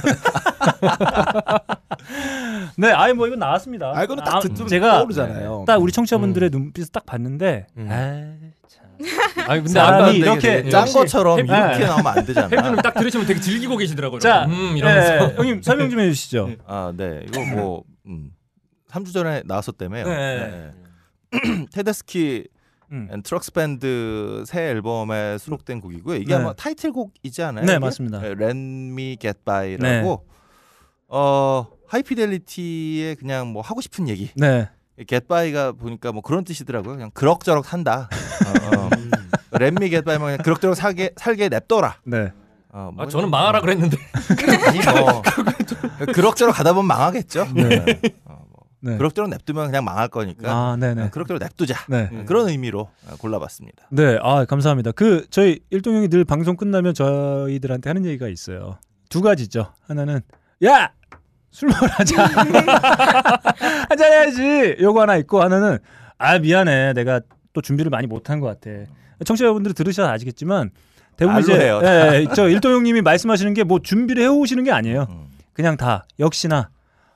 [2.78, 3.92] 네, 아예 뭐 이건 나왔습니다.
[3.94, 5.64] 아 이거는 딱 아, 듣으면 제가 떠오르잖아요.
[5.66, 7.86] 딱 우리 청취자분들의 눈빛을 딱 봤는데 음.
[7.90, 8.61] 아이 참.
[9.48, 11.86] 아니 근데 사람이 아까 이렇게 짠 역시 것처럼 햄- 이렇게 네.
[11.86, 12.82] 나오면 안 되잖아.
[12.82, 14.20] 딱 들으시면 되게 즐기고 계시더라고요.
[14.20, 15.32] 자, 음 이러면서.
[15.32, 16.50] 예, 형님 설명 좀 해주시죠.
[16.66, 17.22] 아, 네.
[17.28, 18.30] 이거 뭐 음.
[18.90, 20.04] 3주 전에 나왔었다며요.
[20.06, 20.72] 네.
[21.32, 21.66] 네.
[21.72, 22.46] Tedeschi
[22.92, 23.08] 음.
[23.10, 26.16] and Trucks Band 새 앨범에 수록된 곡이고요.
[26.16, 26.40] 이게 네.
[26.40, 27.64] 아마 타이틀곡이지 않아요?
[27.64, 27.78] 네, 이게?
[27.78, 28.20] 맞습니다.
[28.20, 30.26] 네, Let Me Get By라고
[31.08, 34.30] 어 Hi-Fidelity의 그냥 뭐 하고 싶은 얘기.
[34.36, 34.68] 네.
[35.28, 36.94] By가 보니까 뭐 그런 뜻이더라고요.
[36.94, 38.08] 그냥 그럭저럭 산다.
[38.44, 38.90] 어, 어.
[39.60, 41.96] Me Get By면 그냥 그럭저럭 살게 살게 냅둬라.
[42.04, 42.32] 네.
[42.70, 43.98] 어, 아, 저는 망하라 그랬는데.
[44.66, 45.22] 아니 뭐
[46.12, 47.46] 그럭저럭 가다 보면 망하겠죠.
[47.54, 48.00] 네.
[48.24, 48.96] 어, 뭐 네.
[48.96, 51.02] 그럭저럭 냅두면 그냥 망할 거니까 아, 네, 네.
[51.02, 51.74] 어, 그럭저럭 냅두자.
[51.88, 52.08] 네.
[52.12, 53.88] 어, 그런 의미로 어, 골라봤습니다.
[53.90, 54.92] 네, 아 감사합니다.
[54.92, 58.78] 그 저희 일동 형이 늘 방송 끝나면 저희들한테 하는 얘기가 있어요.
[59.10, 59.72] 두 가지죠.
[59.86, 60.20] 하나는
[60.64, 60.92] 야
[61.52, 62.24] 술 먹으러 하자
[63.88, 64.76] 한잔 해야지.
[64.80, 65.78] 요거 하나 있고 하나는
[66.18, 67.20] 아 미안해 내가
[67.52, 68.70] 또 준비를 많이 못한 것 같아.
[69.24, 70.70] 청취자분들 들으셔서 아시겠지만
[71.16, 72.16] 대부분 이제 해요, 다.
[72.16, 75.06] 예, 저 일동 형님이 말씀하시는 게 뭐 준비를 해오시는 게 아니에요.
[75.10, 75.26] 음.
[75.52, 76.70] 그냥 다 역시나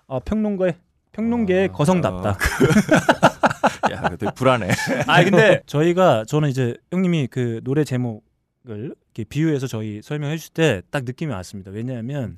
[0.06, 0.74] 어, 평론가의
[1.12, 2.36] 평론계의 거성답다.
[3.92, 4.68] 야, 되게 불안해.
[5.08, 8.20] 아 근데 저희가 저는 이제 형님이 그 노래 제목을
[8.66, 11.70] 이렇게 비유해서 저희 설명해 주실 때 딱 느낌이 왔습니다.
[11.70, 12.36] 왜냐하면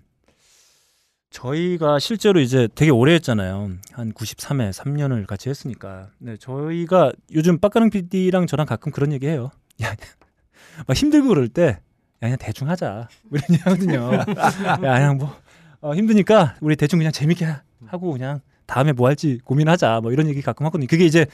[1.31, 3.71] 저희가 실제로 이제 되게 오래 했잖아요.
[3.93, 6.09] 한 93회 3년을 같이 했으니까.
[6.19, 9.51] 네, 저희가 요즘 빡가능 PD랑 저랑 가끔 그런 얘기 해요.
[9.83, 9.95] 야,
[10.87, 11.79] 막 힘들고 그럴 때 야,
[12.21, 13.09] 그냥 대충 하자.
[13.29, 14.11] 뭐 이런 얘기 하거든요.
[14.67, 15.37] 야, 그냥 뭐
[15.81, 20.01] 어, 힘드니까 우리 대충 그냥 재밌게 하- 하고 그냥 다음에 뭐 할지 고민하자.
[20.03, 20.87] 뭐 이런 얘기 가끔 하거든요.
[20.89, 21.27] 그게 이제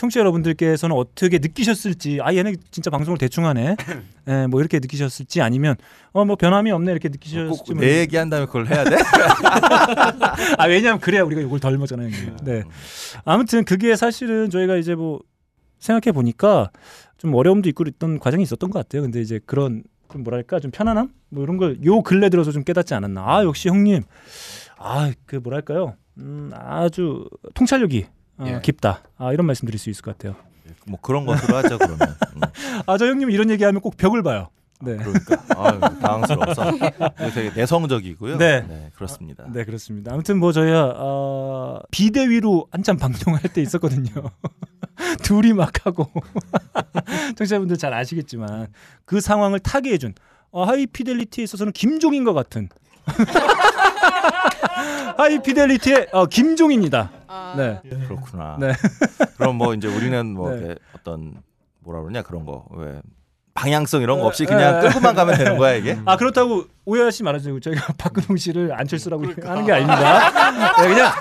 [0.00, 3.76] 청취자 여러분들께서는 어떻게 느끼셨을지 아 얘네 진짜 방송을 대충 하네.
[4.28, 5.76] 예, 뭐 이렇게 느끼셨을지 아니면
[6.12, 8.96] 어 뭐 변함이 없네 이렇게 느끼셨을지 뭐꼭내 얘기 한 다음에 그걸 해야 돼?
[10.58, 12.36] 아 왜냐면 그래야 우리가 이걸 덜 먹잖아요 형님.
[12.44, 12.62] 네.
[13.24, 15.20] 아무튼 그게 사실은 저희가 이제 뭐
[15.80, 16.70] 생각해 보니까
[17.18, 19.02] 좀 어려움도 있고 그랬던 과정이 있었던 것 같아요.
[19.02, 21.10] 근데 이제 그런 좀 뭐랄까 좀 편안함?
[21.28, 23.22] 뭐 이런 걸 요 근래 들어서 좀 깨닫지 않았나.
[23.22, 24.02] 아 역시 형님.
[24.78, 25.94] 아 그 뭐랄까요?
[26.18, 28.06] 음 아주 통찰력이
[28.40, 28.60] 어, 예.
[28.62, 30.36] 깊다 아 이런 말씀 드릴 수 있을 것 같아요
[30.86, 32.16] 뭐 그런 것으로 하죠 그러면.
[32.36, 32.40] 음.
[32.86, 34.48] 아저 형님 이런 얘기하면 꼭 벽을 봐요
[34.82, 34.96] 네.
[34.96, 36.72] 그러니까 아유, 당황스러워서
[37.34, 38.38] 되게 내성적이고요.
[38.38, 38.90] 네.
[38.94, 39.44] 그렇습니다.
[39.52, 40.12] 네 그렇습니다.
[40.12, 44.08] 아무튼 뭐 저희가 어, 비대위로 한참 방송할 때 있었거든요.
[45.22, 46.10] 둘이 막 하고
[47.36, 48.68] 청취자분들 잘 아시겠지만
[49.04, 50.14] 그 상황을 타게 해준
[50.50, 52.68] 어, 하이피델리티에 있어서는 김종인 것 같은
[55.16, 57.10] 하이피델리티의 어, 김종입니다.
[57.56, 57.80] 네.
[58.06, 58.56] 그렇구나.
[58.60, 58.72] 네.
[59.38, 60.74] 그럼 뭐 이제 우리는 뭐 네.
[60.94, 61.34] 어떤
[61.80, 63.00] 뭐라 그러냐 그런 거 왜
[63.52, 65.98] 방향성 이런 거 없이 그냥 끌고만 가면 되는 거야 이게?
[66.06, 67.58] 아 그렇다고 오해하지 말아주세요.
[67.60, 70.80] 저희가 박근홍 씨를 안철수라고 하는 게 아닙니다.
[70.80, 71.12] 네, 그냥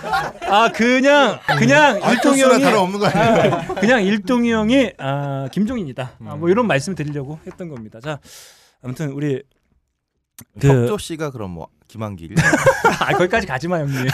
[0.48, 3.76] 아 그냥 그냥 일동이 형이 다름없는 거 아니에요?
[3.76, 6.12] 그냥 일동이 형이 아 김종인이다.
[6.28, 8.00] 아, 뭐 이런 말씀 드리려고 했던 겁니다.
[8.00, 8.20] 자
[8.84, 9.42] 아무튼 우리
[10.62, 12.36] 그- 혁조 씨가 그럼 뭐 김한길
[13.02, 14.08] 아 거기까지 가지 마 형님.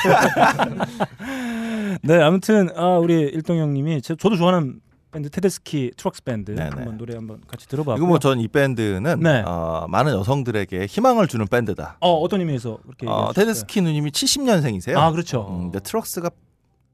[2.04, 4.80] 네 아무튼 아 우리 일동 형님이 제, 저도 좋아하는
[5.12, 6.70] 밴드 Tedeschi Trucks Band 네네.
[6.74, 7.98] 한번 노래 한번 같이 들어봤고요.
[7.98, 9.44] 이거 뭐 전 이 밴드는 네.
[9.46, 11.98] 어, 많은 여성들에게 희망을 주는 밴드다.
[12.02, 13.32] 어 어떤 의미에서 그렇게 어?
[13.34, 14.98] 테데스키 누님이 70년생이세요.
[14.98, 15.48] 아 그렇죠.
[15.50, 16.30] 음, 근데 트럭스가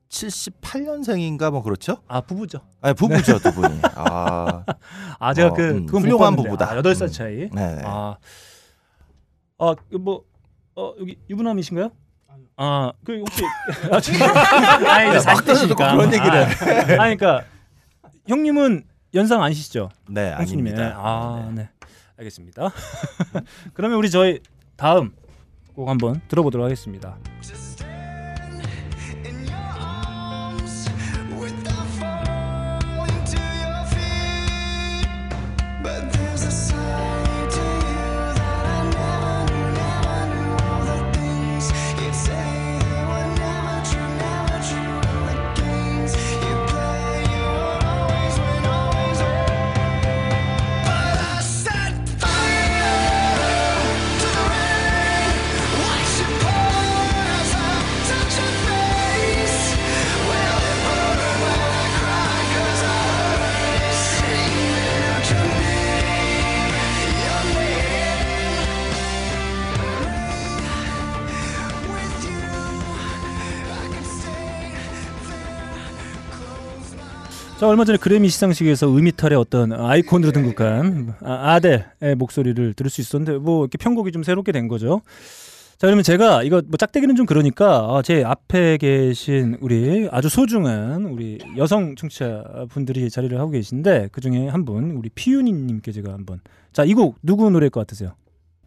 [0.10, 1.98] 78년생인가 뭐 그렇죠?
[2.08, 2.60] 아 부부죠.
[2.82, 3.80] 아니 부부죠 두 분이.
[3.96, 4.66] 아,
[5.18, 6.36] 아 제가 어, 그 음, 훌륭한.
[6.36, 6.70] 부부다.
[6.72, 7.08] 아, 8살 음.
[7.08, 7.50] 차이.
[7.50, 7.82] 네.
[7.86, 8.18] 아.
[9.58, 10.24] 아, 뭐
[10.76, 11.92] 어, 여기 유부남이신가요?
[12.64, 13.44] 아, 그 혹시
[13.92, 14.14] 아, 저-
[14.88, 15.92] 아, 이제 막 떠서 또 40대시니까.
[15.92, 17.42] 그런 얘기를 아, 아, 그러니까
[18.28, 18.84] 형님은
[19.16, 19.90] 연상 아니시죠?
[20.10, 20.70] 네 형수님이.
[20.72, 20.96] 아닙니다.
[21.00, 21.70] 아, 네.
[22.20, 22.70] 알겠습니다.
[23.74, 24.40] 그러면 우리 저희
[24.76, 25.12] 다음
[25.76, 27.18] 곡 한번 들어보도록 하겠습니다.
[77.62, 83.38] 자 얼마 전에 그래미 시상식에서 음이탈의 어떤 아이콘으로 등극한 아, 아델의 목소리를 들을 수 있었는데
[83.38, 85.02] 뭐 이렇게 편곡이 좀 새롭게 된 거죠.
[85.78, 91.06] 자 그러면 제가 이거 뭐 짝대기는 좀 그러니까 아, 제 앞에 계신 우리 아주 소중한
[91.06, 96.40] 우리 여성 청취자 분들이 자리를 하고 계신데 그 중에 한 분 우리 피윤이님께 제가 한번
[96.74, 98.14] 자 이 곡 누구 노래일 것 같으세요?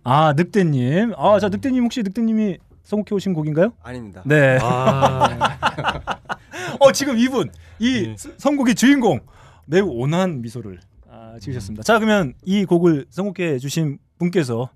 [0.05, 3.73] 아 늑대님 아자 늑대님 혹시 늑대님이 선곡해 오신 곡인가요?
[3.83, 4.23] 아닙니다.
[4.27, 4.59] 네.
[4.61, 5.29] 아,
[6.81, 9.21] 어 지금 이분 이 스- 선곡의 주인공
[9.67, 11.83] 매우 온화한 미소를 아, 지으셨습니다.
[11.83, 14.71] 자 그러면 이 곡을 선곡해 주신 분께서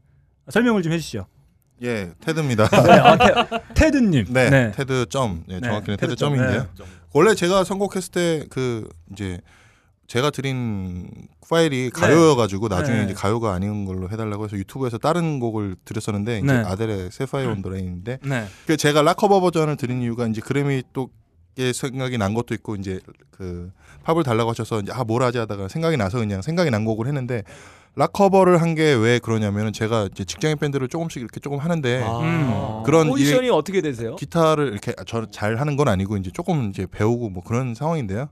[0.49, 1.27] 설명을 좀 해주시죠.
[1.83, 2.67] 예, 테드입니다.
[2.83, 4.27] 네, 아, 테, 테드님.
[4.33, 4.73] 네, 네.
[4.73, 5.45] 테드 점.
[5.47, 6.35] 네, 네, 정확히는 테드 테드 점.
[6.35, 6.63] 점인데요.
[6.77, 6.85] 네.
[7.15, 9.41] 원래 제가 선곡했을 때 그 이제
[10.09, 11.11] 제가 드린
[11.49, 12.01] 파일이 네.
[12.01, 13.05] 가요여가지고 나중에 네.
[13.05, 16.59] 이제 가요가 아닌 걸로 해달라고 해서 유튜브에서 다른 곡을 드렸었는데 이제 네.
[16.67, 18.47] 아델의 Set Fire to the Rain인데 네.
[18.67, 23.71] 그 제가 락커버 버전을 드린 이유가 이제 그래미 또게 생각이 난 것도 있고 이제 그
[24.05, 27.43] 팝을 달라고 하셔서 이제 아 뭘 하지 하다가 생각이 나서 그냥 생각이 난 곡을 했는데
[27.97, 32.19] 락커버를 한 게 왜 그러냐면은 제가 이제 직장인 밴드를 조금씩 이렇게 조금 하는데 아.
[32.21, 32.83] 음.
[32.87, 34.17] 그런 포지션이 어떻게 되세요?
[34.17, 38.29] 기타를 이렇게 저 잘 하는 건 아니고 이제 조금 이제 배우고 뭐 그런 상황인데요.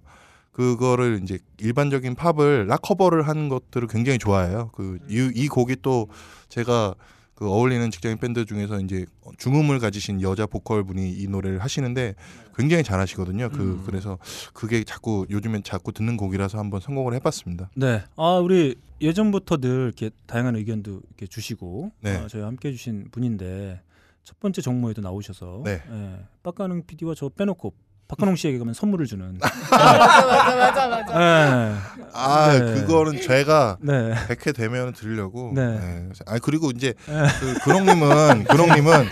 [0.56, 4.70] 그거를 이제 일반적인 팝을 락 커버를 하는 것들을 굉장히 좋아해요.
[4.72, 6.08] 그 이 곡이 또
[6.48, 6.94] 제가
[7.34, 9.04] 그 어울리는 직장인 밴드 중에서 이제
[9.36, 12.14] 중음을 가지신 여자 보컬 분이 이 노래를 하시는데
[12.56, 13.50] 굉장히 잘하시거든요.
[13.50, 14.16] 그 그래서
[14.54, 17.68] 그게 자꾸 요즘엔 자꾸 듣는 곡이라서 한번 선곡을 해봤습니다.
[17.76, 18.02] 네.
[18.16, 22.16] 아 우리 예전부터 늘 이렇게 다양한 의견도 이렇게 주시고 네.
[22.16, 23.82] 어, 저희 함께 해주신 분인데
[24.24, 25.82] 첫 번째 정모에도 나오셔서 네.
[25.88, 27.74] 예, 빡가능 PD와 저 빼놓고
[28.08, 29.36] 박근홍 씨에게 가면 선물을 주는.
[29.70, 31.18] 맞아 맞아 맞아 맞아.
[31.18, 31.74] 네.
[32.12, 32.74] 아 네.
[32.74, 34.14] 그거는 제가 네.
[34.28, 35.52] 100회 되면 드리려고.
[35.54, 35.66] 네.
[35.78, 36.08] 네.
[36.26, 39.08] 아 그리고 이제 그 근홍님은 근홍님은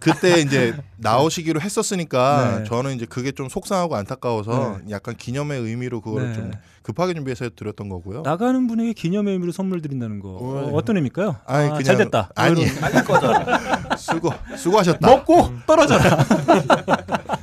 [0.00, 2.64] 그때 이제 나오시기로 했었으니까 네.
[2.64, 6.34] 저는 이제 그게 좀 속상하고 안타까워서 약간 기념의 의미로 그거를 네.
[6.34, 6.50] 좀
[6.82, 8.22] 급하게 준비해서 드렸던 거고요.
[8.22, 11.36] 나가는 분에게 기념의 의미로 선물 드린다는 거 어, 어떤 의미일까요?
[11.46, 12.30] 아니, 아, 그냥- 잘 됐다.
[12.34, 12.64] 아니.
[12.80, 13.32] 빨리 꺼져.
[13.98, 15.06] 수고 수고하셨다.
[15.06, 16.18] 먹고 떨어져라.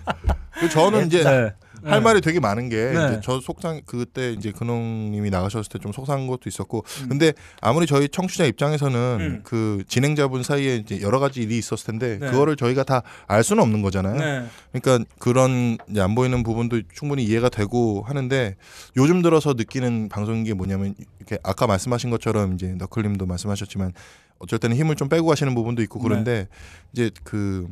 [0.64, 1.54] 그 저는 이제 네.
[1.86, 2.92] 할 말이 되게 많은 게 네.
[2.92, 7.10] 이제 저 속상 그때 이제 근홍님이 나가셨을 때 좀 속상한 것도 있었고 음.
[7.10, 9.42] 근데 아무리 저희 청취자 입장에서는 음.
[9.44, 12.32] 그 진행자분 사이에 이제 여러 가지 일이 있었을 텐데 네.
[12.32, 14.16] 그거를 저희가 다 알 수는 없는 거잖아요.
[14.18, 14.46] 네.
[14.72, 18.56] 그러니까 그런 안 보이는 부분도 충분히 이해가 되고 하는데
[18.96, 23.92] 요즘 들어서 느끼는 방송인 게 뭐냐면 이렇게 아까 말씀하신 것처럼 이제 너클님도 말씀하셨지만
[24.40, 26.04] 어쩔 때는 힘을 좀 빼고 하시는 부분도 있고 네.
[26.08, 26.48] 그런데
[26.94, 27.68] 이제 그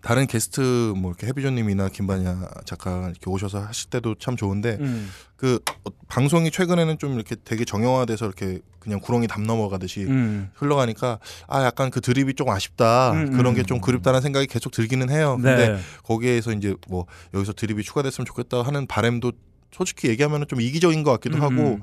[0.00, 0.60] 다른 게스트
[0.96, 5.10] 뭐 이렇게 해비조님이나 김반야 작가 이렇게 오셔서 하실 때도 참 좋은데 음.
[5.36, 10.50] 그 어, 방송이 최근에는 좀 이렇게 되게 정형화돼서 이렇게 그냥 구렁이 담 넘어가듯이 음.
[10.54, 13.54] 흘러가니까 아 약간 그 드립이 조금 아쉽다 음, 그런 음.
[13.54, 15.36] 게좀 그립다는 생각이 계속 들기는 해요.
[15.40, 15.78] 근데 네.
[16.02, 19.32] 거기에서 이제 뭐 여기서 드립이 추가됐으면 좋겠다 하는 바램도
[19.70, 21.82] 솔직히 얘기하면 좀 이기적인 것 같기도 음, 하고 음.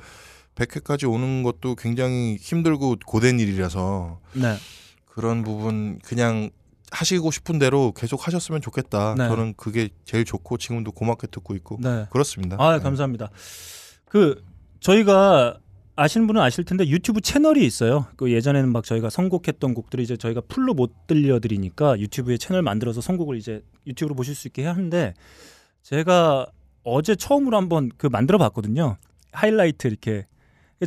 [0.55, 4.57] 100회까지 오는 것도 굉장히 힘들고 고된 일이라서 네.
[5.05, 6.49] 그런 부분 그냥
[6.91, 9.15] 하시고 싶은 대로 계속 하셨으면 좋겠다.
[9.17, 9.27] 네.
[9.27, 12.07] 저는 그게 제일 좋고 지금도 고맙게 듣고 있고 네.
[12.09, 12.55] 그렇습니다.
[12.59, 12.83] 아 네.
[12.83, 13.29] 감사합니다.
[14.05, 14.43] 그
[14.79, 15.59] 저희가
[15.95, 18.05] 아시는 분은 아실 텐데 유튜브 채널이 있어요.
[18.15, 23.35] 그 예전에는 막 저희가 선곡했던 곡들을 이제 저희가 풀로 못 들려드리니까 유튜브에 채널 만들어서 선곡을
[23.37, 25.13] 이제 유튜브로 보실 수 있게 하는데
[25.81, 26.47] 제가
[26.83, 28.97] 어제 처음으로 한번 그 만들어 봤거든요.
[29.31, 30.27] 하이라이트 이렇게.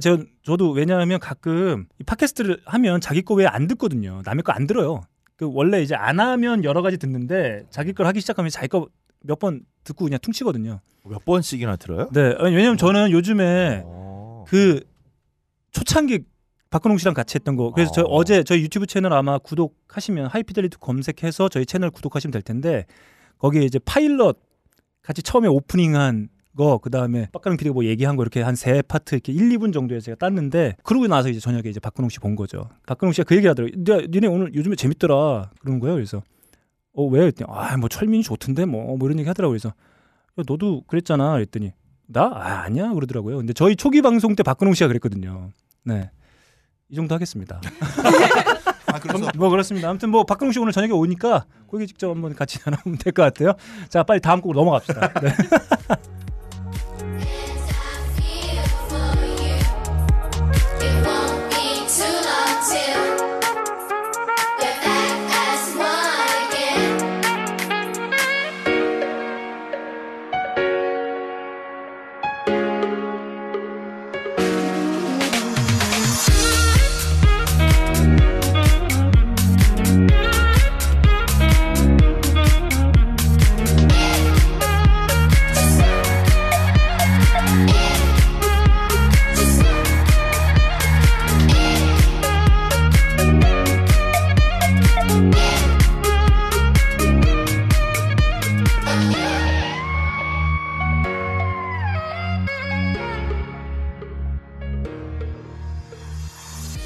[0.01, 4.23] 저, 저도 왜냐하면 가끔 이 팟캐스트를 하면 자기 거 왜 안 듣거든요.
[4.25, 5.03] 남의 거 안 들어요.
[5.41, 8.89] 그 원래 이제 안 하면 여러 가지 듣는데 자기 걸 하기 시작하면 자기 거
[9.23, 10.81] 몇 번 듣고 그냥 퉁치거든요.
[11.05, 12.09] 몇 번씩이나 들어요?
[12.13, 14.45] 네, 아니, 왜냐면 저는 요즘에 어.
[14.49, 14.81] 그
[15.73, 16.21] 초창기
[16.71, 17.71] 박근홍 씨랑 같이 했던 거.
[17.73, 18.05] 그래서 저 어.
[18.17, 22.85] 어제 저희 유튜브 채널 아마 구독하시면 Hi-Fidelity 검색해서 저희 채널 구독하시면 될 텐데
[23.39, 24.39] 거기에 이제 파일럿
[25.03, 29.33] 같이 처음에 오프닝한 거 그다음에 빡가능 PD가 뭐 얘기한 거 이렇게 한 세 파트 이렇게
[29.33, 32.69] 1, 2분 정도에 제가 땄는데 그러고 나서 이제 저녁에 이제 박근홍 씨 본 거죠.
[32.87, 33.83] 박근홍 씨가 그 얘기 하더라고요.
[33.91, 35.51] 야, 니네 오늘 요즘에 재밌더라.
[35.61, 35.95] 그러는 거예요.
[35.95, 36.23] 그래서
[36.93, 37.21] 어, 왜?
[37.21, 39.53] 그랬더니 아, 뭐 철민이 좋던데 뭐, 뭐 이런 얘기 하더라고요.
[39.53, 39.69] 그래서
[40.39, 41.33] 야, 너도 그랬잖아.
[41.35, 41.73] 그랬더니
[42.09, 42.23] 나?
[42.35, 42.93] 아, 아니야.
[42.93, 43.37] 그러더라고요.
[43.37, 45.51] 근데 저희 초기 방송 때 박근홍 씨가 그랬거든요.
[45.85, 46.11] 네.
[46.89, 47.61] 이 정도 하겠습니다.
[48.93, 49.89] 아, 그래서 뭐 그렇습니다.
[49.89, 53.53] 아무튼 뭐 박근홍 씨 오늘 저녁에 오니까 거기 직접 한번 같이 나누면 될 것 같아요.
[53.89, 55.13] 자, 빨리 다음 곡으로 넘어갑시다.
[55.21, 55.29] 네.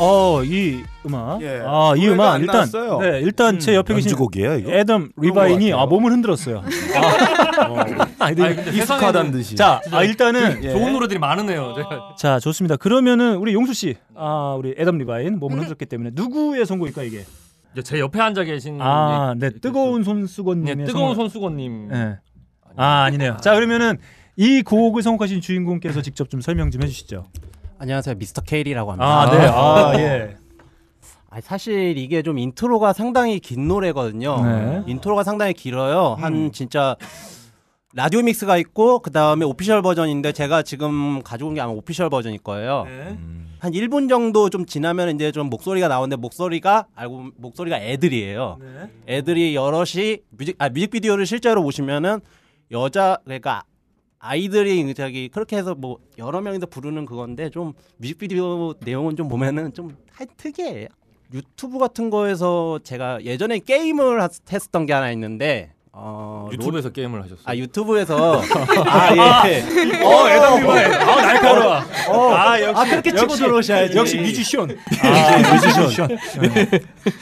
[0.05, 1.41] 어, 이 음악.
[1.43, 1.63] 예.
[1.65, 2.99] 아, 이 음악 안 일단 나왔어요.
[3.01, 4.71] 네, 일단 제 옆에 계신 연주곡이에요 이거?
[4.73, 5.73] 애덤 리바인이.
[5.73, 6.59] 아, 몸을 흔들었어요.
[6.59, 6.65] 아,
[8.25, 9.57] 아니, 아니, 근데 익숙하다는 듯이.
[9.57, 10.71] 자, 아, 일단은 예.
[10.73, 11.73] 좋은 노래들이 많으네요.
[11.77, 12.15] 제가.
[12.19, 12.77] 자, 좋습니다.
[12.77, 17.25] 그러면은 우리 용수 씨, 아, 우리 애덤 리바인 몸을 흔들었기 때문에 누구의 선곡일까 이게?
[17.83, 21.15] 제 옆에 앉아 계신 아, 네, 예, 뜨거운 그- 손수건님의 네, 뜨거운.
[21.17, 21.89] 손수건님.
[21.89, 22.17] 네.
[22.77, 23.37] 아, 아니네요.
[23.41, 23.99] 자, 그러면은
[24.37, 27.25] 이 곡을 선곡하신 주인공께서 직접 좀 설명 좀 해주시죠.
[27.85, 29.07] 안녕하세요, 미스터 케일이라고 합니다.
[29.07, 30.37] 아, 네, 아, 예.
[31.29, 34.43] 아, 사실 이게 좀 인트로가 상당히 긴 노래거든요.
[34.43, 34.83] 네.
[34.87, 36.17] 인트로가 상당히 길어요.
[36.19, 36.97] 한 진짜
[37.93, 42.39] 라디오 mix가 있고 그 다음에 official 버전인데 제가 지금 가지고 온 게 아마 official 버전일
[42.39, 42.87] 거예요.
[43.59, 48.61] 한 1분 정도 좀 지나면 이제 좀 목소리가 나오는데 목소리가 알고 목소리가 애들이에요.
[49.07, 52.21] 애들이 여럿이 뮤직 아 뮤직비디오를 실제로 보시면은
[52.71, 53.65] 여자 그러니까
[54.27, 59.95] 아이들이 저기 그렇게 해서 뭐 여러 명이서 부르는 그건데 좀 뮤직비디오 내용은 좀 보면은 좀
[60.39, 60.89] 특이해요.
[61.35, 67.43] 유튜브 같은 거에서 제가 예전에 게임을 하- 했었던 게 하나 있는데 어 유튜브에서 게임을 하셨어요.
[67.45, 68.43] 아 유튜브에서
[68.87, 69.63] 아 예.
[70.03, 70.93] 어, 애덤 리바인.
[70.93, 71.75] 아, 날카로워.
[72.09, 73.97] 어, 아, 역시 아, 그렇게 치고 들어오셔야지.
[73.97, 74.77] 역시 뮤지션.
[75.03, 76.09] 아, 뮤지션.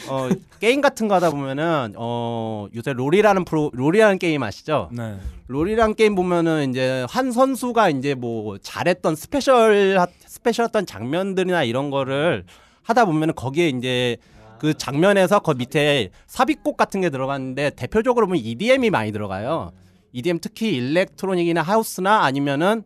[0.09, 4.89] 어, 게임 같은 거 하다 보면은 어 요새 롤이라는 프로 롤이라는 게임 아시죠?
[4.91, 5.17] 네.
[5.49, 12.45] 롤이라는 게임 보면은 이제 한 선수가 이제 뭐 잘했던 special special했던 장면들이나 이런 거를
[12.85, 14.17] 하다 보면은 거기에 이제
[14.63, 19.73] 그 장면에서 그 밑에 삽입곡 같은 게 들어갔는데 대표적으로 보면 EDM이 많이 들어가요.
[20.13, 22.85] EDM 특히 electronic이나 house나 아니면은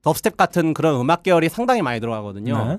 [0.00, 2.68] dubstep 같은 그런 음악 계열이 상당히 많이 들어가거든요.
[2.68, 2.78] 네.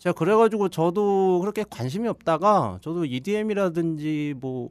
[0.00, 4.70] 제가 그래가지고 저도 그렇게 관심이 없다가 저도 EDM이라든지 뭐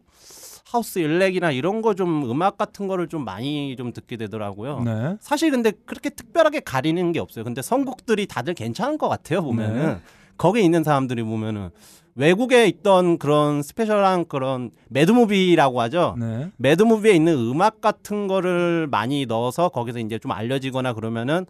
[0.66, 4.82] 하우스 일렉이나 이런 거 좀 음악 같은 거를 좀 많이 좀 듣게 되더라고요.
[4.82, 5.16] 네.
[5.22, 7.46] 사실 근데 그렇게 특별하게 가리는 게 없어요.
[7.46, 9.98] 근데 선곡들이 다들 괜찮은 것 같아요 보면은 네.
[10.38, 11.70] 거기 있는 사람들이 보면은
[12.16, 16.16] 외국에 있던 그런 special한 그런 mad movie라고 하죠.
[16.18, 16.50] 네.
[16.58, 21.46] mad movie에 있는 음악 같은 거를 많이 넣어서 거기서 이제 좀 알려지거나 그러면은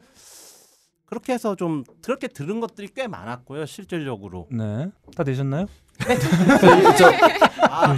[1.06, 4.48] 그렇게 해서 좀 그렇게 들은 것들이 꽤 많았고요 실질적으로.
[4.52, 4.88] 네.
[5.16, 5.68] 다 되셨나요?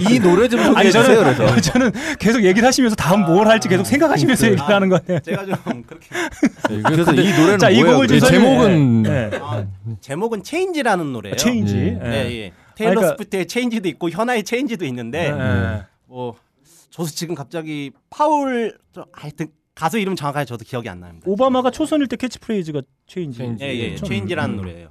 [0.09, 1.15] 이 노래 좀 소개해 아니 주세요.
[1.23, 5.19] 저는 그래서 저는 계속 얘기를 하시면서 다음 뭘 할지 계속 생각하시면서 아, 얘기를 하는 거예요.
[5.21, 6.09] 제가 좀 그렇게
[6.85, 7.95] 그래서 이 노래는 자, 이 뭐예요?
[7.95, 8.27] 곡을 좀 그래서?
[8.27, 9.29] 설명해- 제목은 네.
[9.41, 9.65] 아,
[10.01, 11.35] 제목은 Change라는 노래예요.
[11.37, 11.75] Change.
[11.75, 11.81] 예.
[11.81, 11.93] 예.
[12.09, 12.51] 네, 예.
[12.75, 15.83] 테일러 그러니까- 스위프트의 Change도 있고 현아의 Change도 있는데 네.
[16.05, 16.35] 뭐
[16.91, 21.23] 저도 지금 갑자기 파울 저, 하여튼 가수 이름 정확하게 저도 기억이 안 납니다.
[21.29, 23.37] 오바마가 초선일 때 캐치프레이즈가 change.
[23.37, 23.63] Change.
[23.63, 24.05] 예, 예, 그렇죠?
[24.07, 24.57] Change라는 음.
[24.57, 24.89] 노래예요.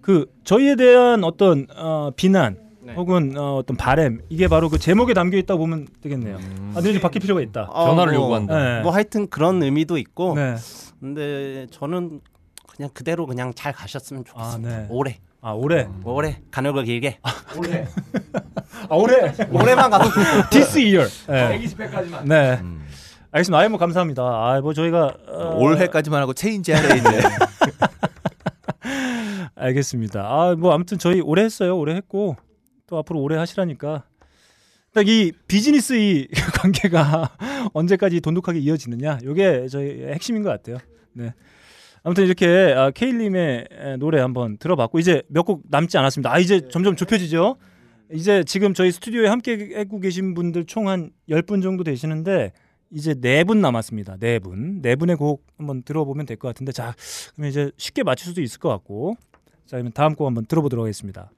[0.00, 2.94] 그 저희에 대한 어떤 어, 비난 네.
[2.94, 6.36] 혹은 어, 어떤 바램 이게 바로 그 제목에 담겨 있다 고 보면 되겠네요.
[6.36, 6.70] 음.
[6.70, 7.64] 아, 근데 좀 바뀔 필요가 있다.
[7.64, 8.58] 어, 변화를 뭐, 요구한다.
[8.58, 8.80] 네.
[8.80, 10.56] 뭐 하여튼 그런 의미도 있고 네.
[10.98, 12.22] 근데 저는
[12.74, 14.78] 그냥 그대로 그냥 잘 가셨으면 아, 좋겠습니다.
[14.78, 14.86] 네.
[14.88, 15.88] 오래 아 올해.
[16.04, 17.86] 오래 가늘고 길게 아 올해.
[19.52, 20.08] 오래만 가도
[20.50, 21.08] This year.
[21.28, 21.58] 네.
[21.60, 22.24] 120회까지만.
[22.24, 22.58] 네.
[22.62, 22.81] 음.
[23.32, 23.58] 알겠습니다.
[23.58, 24.22] 아이 뭐 감사합니다.
[24.22, 27.20] 아 뭐 저희가 어, 올해까지만 하고 체인지 하려 했는데
[29.54, 30.20] 알겠습니다.
[30.22, 31.78] 아 뭐 아무튼 저희 오래 했어요.
[31.78, 32.36] 오래 했고
[32.86, 34.04] 또 앞으로 오래 하시라니까.
[34.94, 36.28] 딱 이 비즈니스 이
[36.60, 37.30] 관계가
[37.72, 39.18] 언제까지 돈독하게 이어지느냐.
[39.24, 40.76] 요게 저희 핵심인 것 같아요.
[41.14, 41.32] 네.
[42.04, 46.30] 아무튼 이렇게 아, 케일님의 에, 노래 한번 들어봤고 이제 몇 곡 남지 않았습니다.
[46.32, 47.56] 아 이제 점점 좁혀지죠.
[48.12, 52.52] 이제 지금 저희 스튜디오에 함께 하고 계신 분들 총 한 10분 정도 되시는데
[52.92, 54.16] 이제 네 분 남았습니다.
[54.18, 54.82] 네 분.
[54.82, 56.94] 네 분의 곡 한번 들어보면 될 것 같은데 자,
[57.34, 59.16] 그러면 이제 쉽게 맞출 수도 있을 것 같고.
[59.66, 61.30] 자, 그러면 다음 곡 한번 들어보도록 하겠습니다.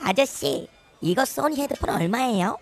[0.00, 0.68] 아저씨,
[1.00, 2.58] 이거 소니 헤드폰 얼마예요?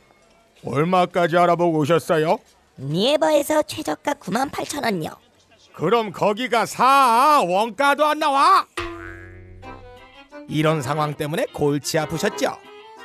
[0.64, 2.38] 얼마까지 알아보고 오셨어요?
[2.79, 5.16] 니에버에서 최저가 98,000원요.
[5.75, 8.66] 그럼 거기가 사 원가도 안 나와.
[10.49, 12.57] 이런 상황 때문에 골치 아프셨죠?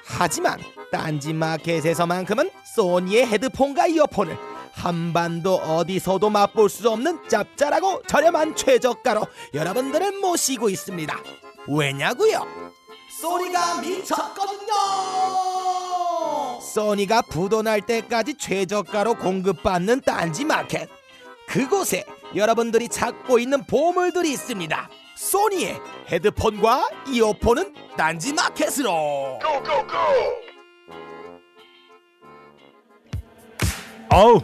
[0.08, 0.60] 하지만
[0.92, 4.38] 딴지마켓에서만큼은 소니의 헤드폰과 이어폰을
[4.72, 11.18] 한반도 어디서도 맛볼 수 없는 짭짤하고 저렴한 최저가로 여러분들을 모시고 있습니다.
[11.68, 12.46] 왜냐고요?
[13.22, 14.74] 소니가 미쳤거든요.
[16.62, 20.90] 소니가 부도날 때까지 최저가로 공급받는 딴지마켓.
[21.48, 22.06] 그곳에
[22.36, 24.90] 여러분들이 찾고 있는 보물들이 있습니다.
[25.16, 29.40] 소니의 헤드폰과 이어폰은 딴지 마켓으로.
[34.10, 34.42] 아우.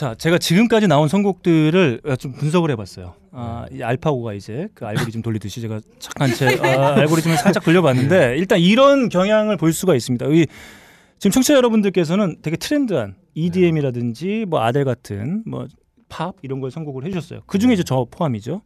[0.00, 3.12] 자, 제가 지금까지 나온 선곡들을 좀 분석을 해봤어요.
[3.32, 8.60] 아, 이 알파고가 이제 그 알고리즘 돌리듯이 제가 착한 채 아, 알고리즘을 살짝 돌려봤는데 일단
[8.60, 10.24] 이런 경향을 볼 수가 있습니다.
[10.28, 10.46] 이
[11.18, 15.66] 지금 청취자 여러분들께서는 되게 트렌드한 EDM이라든지 뭐 아델 같은 뭐
[16.08, 17.40] 팝 이런 걸 선곡을 해주셨어요.
[17.46, 18.62] 그 중에 이제 저 포함이죠.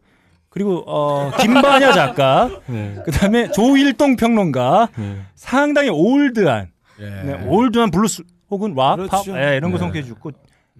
[0.48, 2.96] 그리고 어, 김반야 작가, 네.
[3.04, 4.88] 그다음에 조일동 평론가,
[5.34, 6.70] 상당히 올드한,
[7.00, 7.04] 예.
[7.04, 9.36] 네, old한 블루스 혹은 락, 팝 그렇죠.
[9.36, 9.80] 예, 이런 거 네.
[9.80, 10.30] 선곡해 주고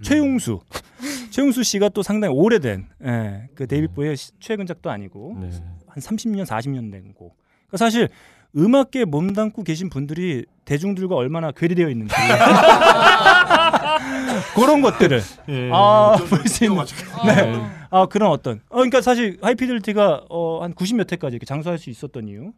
[0.03, 0.61] 최용수,
[1.31, 5.51] 최용수 씨가 또 상당히 오래된 예, 그 데이빗 보위의 시- 최근작도 아니고 네.
[5.87, 7.37] 한 30년, 40년 된 곡.
[7.69, 8.09] 그러니까 사실
[8.57, 12.15] 음악계에 몸담고 계신 분들이 대중들과 얼마나 괴리되어 있는지
[14.55, 15.71] 그런 것들을 예.
[15.73, 16.85] 아, 볼수 있는
[17.27, 17.61] 네.
[17.91, 22.29] 아 그런 어떤 어, 그러니까 사실 하이피델리티가 어, 한 90몇 회까지 이렇게 장수할 수 있었던
[22.29, 22.53] 이유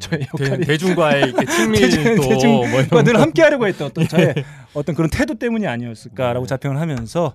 [0.00, 2.52] 저의 역할이 대 중과의 이렇게 친밀도 대중,
[2.90, 3.20] 뭐늘 거.
[3.20, 4.34] 함께하려고 했던 어떤 저의
[4.74, 7.34] 어떤 그런 태도 때문이 아니었을까라고 자평을 하면서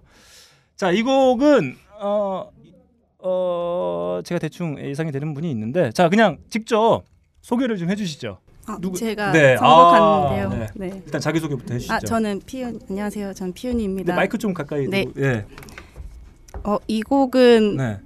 [0.76, 2.50] 자 이 곡은 어,
[3.20, 7.04] 어 제가 대충 예상이 되는 분이 있는데 자 그냥 직접
[7.42, 8.40] 소개를 좀 해주시죠.
[8.66, 10.48] 아, 누구- 제가 네, 선곡하는데요.
[10.48, 10.68] 아, 네.
[10.90, 11.02] 네.
[11.06, 11.94] 일단 자기 소개부터 해주시죠.
[11.94, 13.34] 아, 저는 피윤 안녕하세요.
[13.34, 14.06] 저는 피윤입니다.
[14.08, 15.06] 근데 마이크 좀 가까이 네.
[15.18, 15.46] 예.
[16.64, 18.00] 어, 이 곡은 네.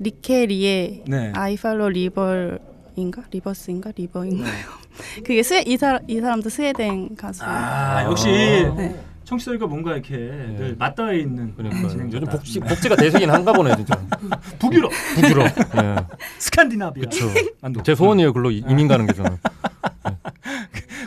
[0.00, 1.32] 리케 리의 네.
[1.34, 2.58] I Follow River
[3.00, 3.22] 인가?
[3.30, 3.92] Rivers인가?
[3.96, 4.52] River인가요?
[5.24, 7.42] 그게 스웨 이 사람 이 사람도 스웨덴 가수.
[7.44, 9.00] 아 역시 네.
[9.24, 12.16] 청취자들과 뭔가 이렇게 늘 맞닿아 있는 그러니까 진행자다.
[12.16, 13.94] 요즘 복지 복지가 대세긴 한가 보네 진짜.
[14.58, 15.46] 북유럽, 북유럽.
[15.46, 15.96] 예.
[16.38, 17.00] 스칸디나비아.
[17.02, 17.26] 그렇죠.
[17.62, 17.82] 안도.
[17.82, 18.32] 제 소원이에요.
[18.32, 19.36] 글로 이- 이민 가는 게 저는.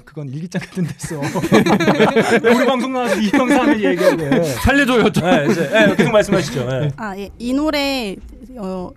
[0.06, 1.20] 그건 일기장 같은 데서
[2.44, 5.12] 왜 우리 방송 나와서 이 형사를 얘기하게 살려줘요.
[5.12, 5.24] 좀.
[5.26, 6.66] 네, 이제 네, 계속 말씀하시죠.
[6.70, 6.92] 네.
[6.98, 7.30] 아, 예.
[7.40, 8.16] 이 노래
[8.58, 8.90] 어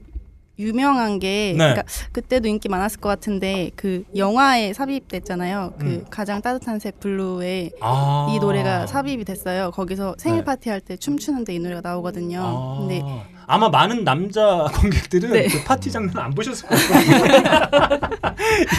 [0.58, 1.58] 유명한 게 네.
[1.58, 1.82] 그러니까
[2.12, 5.74] 그때도 인기 많았을 것 같은데 그 영화에 삽입됐잖아요.
[5.78, 6.04] 그 음.
[6.10, 8.26] 가장 따뜻한 색 블루에 아.
[8.34, 9.70] 이 노래가 삽입이 됐어요.
[9.72, 10.44] 거기서 생일 네.
[10.44, 12.40] 파티 할 때 춤추는데 이 노래가 나오거든요.
[12.42, 12.76] 아.
[12.78, 13.02] 근데
[13.48, 15.46] 아마 많은 남자 관객들은 네.
[15.48, 16.80] 그 파티 장면 안 보셨을 거예요.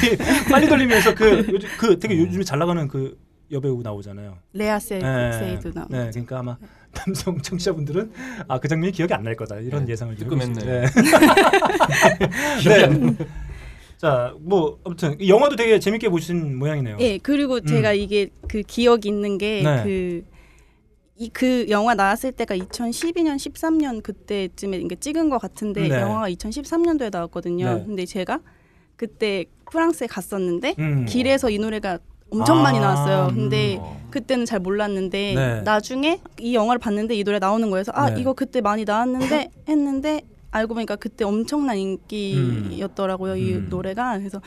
[0.04, 3.18] 이 빨리 돌리면서 그 요즘 그 되게 요즘에 잘 나가는 그
[3.52, 4.38] 여배우 나오잖아요.
[4.54, 5.32] 레아 세, 네.
[5.32, 5.86] 세이도 나.
[5.90, 6.58] 네, 그러니까 아마
[7.06, 8.12] 남성 청취자분들은
[8.48, 10.86] 아 그 장면이 기억이 안 날 거다 이런 네, 예상을 좀 뜨끔했네.
[12.22, 12.70] 해보시죠.
[12.70, 13.16] 네.
[13.98, 16.98] 자, 뭐 아무튼 이 영화도 되게 재밌게 보신 모양이네요.
[17.00, 20.24] 예, 그리고 제가 이게 그 기억이 있는 게 네.
[21.18, 26.00] 그이그 영화 나왔을 때가 2012년 13년 그때쯤에 이게 찍은 것 같은데 네.
[26.00, 27.74] 영화가 2013년도에 나왔거든요.
[27.80, 27.84] 네.
[27.86, 28.40] 근데 제가
[28.96, 31.06] 그때 프랑스에 갔었는데 음.
[31.06, 31.98] 길에서 이 노래가
[32.30, 33.32] 엄청 아, 많이 나왔어요.
[33.34, 34.10] 근데 음.
[34.10, 35.62] 그때는 잘 몰랐는데 네.
[35.62, 38.22] 나중에 이 영화를 봤는데 이 노래 나오는 거여서 아 네.
[38.22, 40.22] 이거 그때 많이 나왔는데 했는데
[40.52, 43.68] 알고 보니까 그때 엄청난 인기였더라고요 이 음.
[43.70, 44.42] 노래가 그래서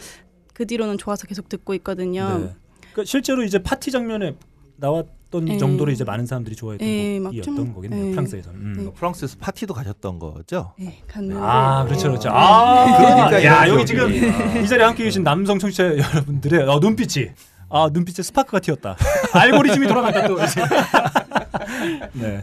[0.54, 2.28] 그 뒤로는 좋아서 계속 듣고 있거든요.
[2.38, 2.54] 네.
[2.92, 4.34] 그러니까 실제로 이제 파티 장면에
[4.76, 5.58] 나왔던 네.
[5.58, 8.04] 정도로 이제 많은 사람들이 좋아했던 네, 곡이었던 좀- 거겠네요.
[8.06, 8.10] 네.
[8.12, 8.60] 프랑스에서는.
[8.60, 8.84] 음.
[8.84, 10.72] 뭐 프랑스에서 파티도 가셨던 거죠?
[10.78, 12.30] 네, 갔는데 아 그렇죠 그렇죠.
[12.32, 14.04] 아 그러니까 야 여기 지금.
[14.06, 14.58] 아.
[14.58, 17.28] 이 자리에 함께 계신 남성 청취자 여러분들의 어, 눈빛이
[17.70, 18.96] 아 눈빛에 스파크가 튀었다.
[19.32, 20.42] 알고리즘이 돌아간다 또.
[20.42, 20.60] 이제.
[22.12, 22.42] 네.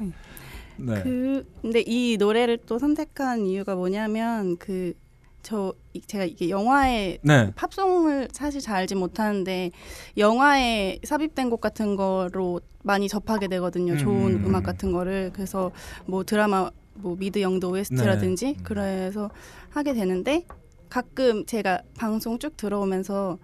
[0.77, 1.01] 네.
[1.03, 4.93] 그 근데 이 노래를 또 선택한 이유가 뭐냐면 그
[5.47, 5.73] 저
[6.07, 7.53] 제가 이게 영화에 네.
[7.55, 9.71] 팝송을 사실 잘 알지 못하는데
[10.17, 13.95] 영화에 삽입된 곡 같은 거로 많이 접하게 되거든요.
[13.95, 14.45] 좋은 음.
[14.45, 14.55] 음.
[14.55, 15.71] 악 같은 거를 그래서
[16.05, 18.57] 뭐 드라마 뭐 미드 영도 OST라든지 네.
[18.61, 19.29] 그래서
[19.69, 20.43] 하게 되는데
[20.89, 23.37] 가끔 제가 방송 쭉 들어오면서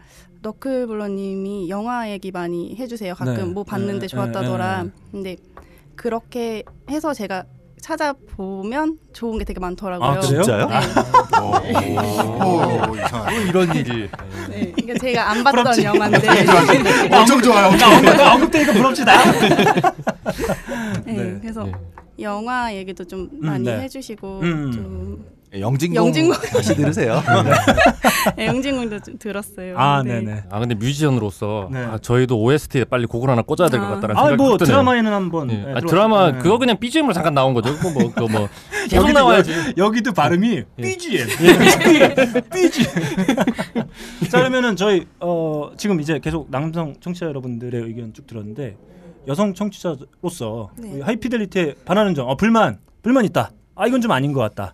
[0.43, 3.15] 너클블러님이 영화 얘기 많이 해주세요.
[3.15, 3.43] 가끔 네.
[3.45, 4.83] 뭐 봤는데 네, 좋았다더라.
[4.83, 4.91] 네, 네.
[5.11, 5.37] 근데
[5.95, 7.45] 그렇게 해서 제가
[7.81, 10.09] 찾아보면 좋은 게 되게 많더라고요.
[10.09, 10.19] 아?
[10.19, 10.67] 진짜요?
[10.67, 11.97] 네.
[11.97, 13.31] 오, 이상하다.
[13.31, 14.09] 뭐 이런 일이.
[14.49, 14.71] 네.
[14.71, 15.83] 그러니까 제가 안 봤던 부럽지?
[15.83, 16.27] 영화인데
[17.13, 17.67] 엄청 좋아요.
[17.67, 19.31] 엄청 나 언급, 나 언급되니까 부럽지다.
[21.05, 21.39] 네, 네.
[21.41, 21.73] 그래서 네.
[22.19, 23.81] 영화 얘기도 좀 음, 많이 네.
[23.81, 24.71] 해주시고 음.
[24.71, 25.25] 좀
[25.59, 26.37] 영진공 영진공.
[26.51, 27.21] 다시 들으세요.
[28.35, 29.77] 네, 영진공도 좀 들었어요.
[29.77, 30.21] 아 네.
[30.21, 30.43] 네네.
[30.49, 31.79] 아 근데 뮤지션으로서 네.
[31.79, 33.95] 아, 저희도 OST에 빨리 곡을 하나 꽂아야 될것 아.
[33.95, 34.65] 같다는 아 생각이 뭐 드네요.
[34.65, 35.51] 드라마에는 한번.
[35.51, 35.55] 예.
[35.57, 36.39] 네, 아, 드라마 네.
[36.39, 37.75] 그거 그냥 BGM으로 잠깐 나온 거죠.
[37.77, 38.49] 그거 뭐 그거 뭐
[38.89, 39.73] 계속 여기도 나와야지.
[39.77, 40.81] 여기도 발음이 예.
[40.81, 41.27] BGM.
[42.51, 42.87] BGM.
[44.29, 48.75] 자 그러면은 저희 어 지금 이제 계속 남성 청취자 여러분들의 의견 쭉 들었는데
[49.27, 50.97] 여성 청취자로서 네.
[50.97, 53.51] 이 하이피델리티에 반하는 점, 어, 불만 불만 있다.
[53.75, 54.73] 아 이건 좀 아닌 것 같다.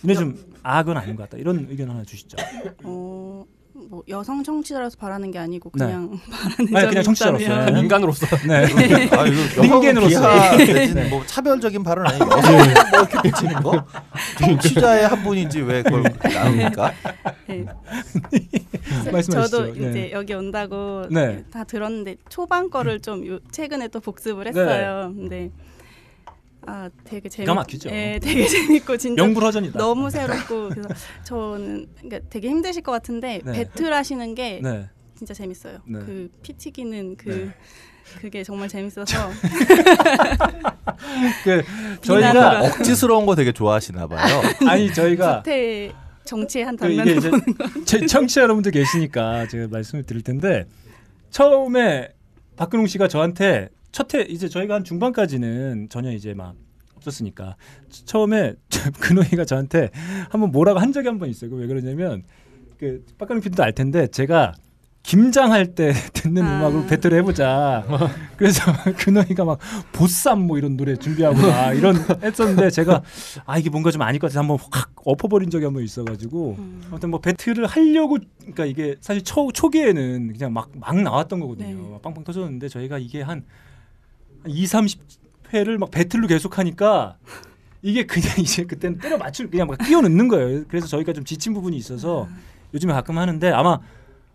[0.00, 1.38] 근데 좀아 그건 아닌 것 같다.
[1.38, 2.36] 이런 의견 하나 주시죠.
[2.84, 3.44] 어,
[3.88, 5.84] 뭐 여성 청취자라서 바라는 게 아니고 네.
[5.86, 7.70] 그냥 바라는 아니, 점이 그냥 청취자로서.
[7.70, 7.80] 네.
[7.80, 8.54] 인간으로서 네.
[9.12, 9.80] 아 이거.
[10.06, 12.28] 비하 내지는 뭐 차별적인 발언 아니에요?
[12.30, 13.86] 여성 뭐 이렇게 붙이는 거?
[14.38, 16.92] 청취자의 한 분이지 왜 그걸 나눕니까?
[17.48, 17.64] 네.
[19.12, 19.32] 말씀하시죠.
[19.32, 19.90] 저도 네.
[19.90, 21.44] 이제 여기 온다고 네.
[21.52, 24.50] 다 들었는데 초반 거를 좀 요, 최근에 또 복습을 네.
[24.50, 25.12] 했어요.
[25.14, 25.50] 근데
[26.66, 27.90] 아 되게 재밌 기가 막히죠.
[27.90, 29.78] 예, 되게 재밌고 진짜 명불허전이다.
[29.78, 30.88] 너무 새롭고 그래서
[31.24, 33.52] 저는 그러니까 되게 힘드실 것 같은데 네.
[33.52, 34.88] 배틀하시는 게 네.
[35.16, 35.78] 진짜 재밌어요.
[35.86, 35.98] 네.
[36.00, 37.54] 그 피 튀기는 그 네.
[38.20, 39.30] 그게 정말 재밌어서
[41.44, 41.62] 그
[42.02, 44.42] 저희가 억지스러운 거 되게 좋아하시나 봐요.
[44.68, 45.92] 아니 저희가 사태
[46.24, 47.84] 정치의 한그 단면을 이제 보는 거.
[47.84, 50.66] 제 청취자 여러분들 계시니까 제가 말씀을 드릴 텐데
[51.30, 52.08] 처음에
[52.56, 56.54] 박근홍 씨가 저한테 첫해 이제 저희가 한 중반까지는 전혀 이제 막
[56.96, 57.56] 없었으니까
[58.04, 58.54] 처음에
[59.00, 59.90] 근홍이가 저한테
[60.28, 61.50] 한번 뭐라고 한 적이 한 번 있어요.
[61.50, 62.22] 그왜 그러냐면
[62.78, 64.52] 그 박근홍 PD도 알 텐데 제가
[65.02, 66.58] 김장할 때 듣는 아.
[66.58, 67.86] 음악으로 배틀을 해보자.
[68.36, 68.60] 그래서
[68.98, 69.58] 근홍이가 막
[69.92, 73.02] 보쌈 뭐 이런 노래 준비하고 막 이런 했었는데 제가
[73.46, 76.56] 아 이게 뭔가 좀 아닐 것 같아서 한번 확 엎어버린 적이 한 번 있어가지고
[76.90, 81.76] 아무튼 뭐 배틀을 하려고 그러니까 이게 사실 초 초기에는 그냥 막 막 나왔던 거거든요.
[81.82, 81.90] 네.
[81.92, 83.44] 막 빵빵 터졌는데 저희가 이게 한
[84.48, 87.16] 2, 30회를 막 배틀로 계속 하니까
[87.82, 90.64] 이게 그냥 이제 그때는 때려 맞출 그냥 막 끼워 넣는 거예요.
[90.68, 92.28] 그래서 저희가 좀 지친 부분이 있어서
[92.74, 93.78] 요즘에 가끔 하는데 아마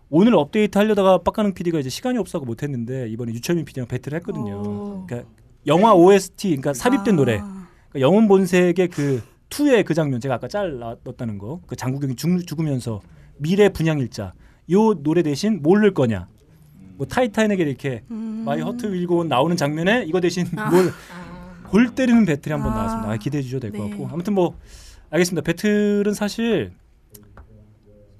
[0.08, 5.06] 오늘 업데이트 하려다가 빡가능 PD가 이제 시간이 없어서 못 했는데 이번에 유철민 PD랑 배틀을 했거든요.
[5.06, 5.28] 그러니까
[5.66, 7.38] 영화 OST 그러니까 삽입된 노래.
[7.38, 11.60] 그러니까 영혼 본색의 그 투의 그 장면 제가 아까 짤 넣었다는 거.
[11.66, 13.00] 그 장국영이 죽, 죽으면서
[13.38, 14.34] 미래 분양일자.
[14.70, 16.28] 요 노래 대신 뭘 넣을 거냐
[16.96, 22.52] 뭐 타이타닉에 이렇게 My Heart Will Go 나오는 장면에 이거 대신 뭘 골 때리는 battle이
[22.52, 23.10] 한번 나왔습니다.
[23.12, 23.90] 아, 기대해 주셔도 될것 네.
[23.90, 24.56] 같고 아무튼 뭐
[25.10, 25.42] 알겠습니다.
[25.44, 26.72] battle은 사실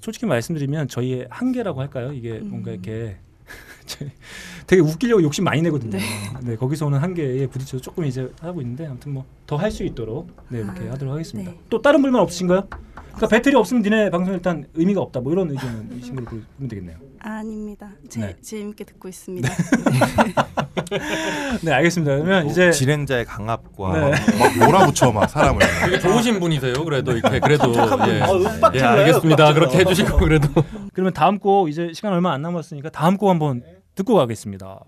[0.01, 2.13] 솔직히 말씀드리면 저희의 한계라고 할까요?
[2.13, 3.17] 이게 뭔가 이렇게
[4.67, 5.99] 되게 웃기려고 욕심 많이 내거든요.
[6.43, 6.57] 네.
[6.57, 10.61] 거기서 오는 한계에 부딪혀서 조금 이제 하고 있는데 아무튼 뭐 더 할 수 있도록 네
[10.61, 11.53] 이렇게 하도록 하겠습니다.
[11.69, 12.67] 또 다른 불만 없으신가요?
[13.15, 15.21] 그러니까 battle이 없으면 니네 방송 일단 의미가 없다.
[15.21, 16.97] 뭐 이런 의견이신 걸로 보면 되겠네요.
[17.21, 17.93] 아닙니다.
[18.09, 18.37] 제, 네.
[18.43, 19.49] 재밌게 듣고 있습니다.
[21.63, 22.17] 네 알겠습니다.
[22.17, 24.11] 그러면 이제 진행자의 강압과 네.
[24.39, 25.61] 막 몰아붙여 막 사람을.
[25.85, 26.85] 되게 좋으신 분이세요.
[26.85, 28.09] 그래도 이렇게 그래도 착한 분.
[28.09, 28.21] 예.
[28.23, 29.55] 어, 윽박 예, 알겠습니다.
[29.55, 29.91] 그렇게 질러.
[29.91, 30.49] 해주시고 그래도
[30.93, 33.63] 그러면 다음 곡 이제 시간 얼마 안 남았으니까 다음 곡 한번
[33.95, 34.81] 듣고 가겠습니다.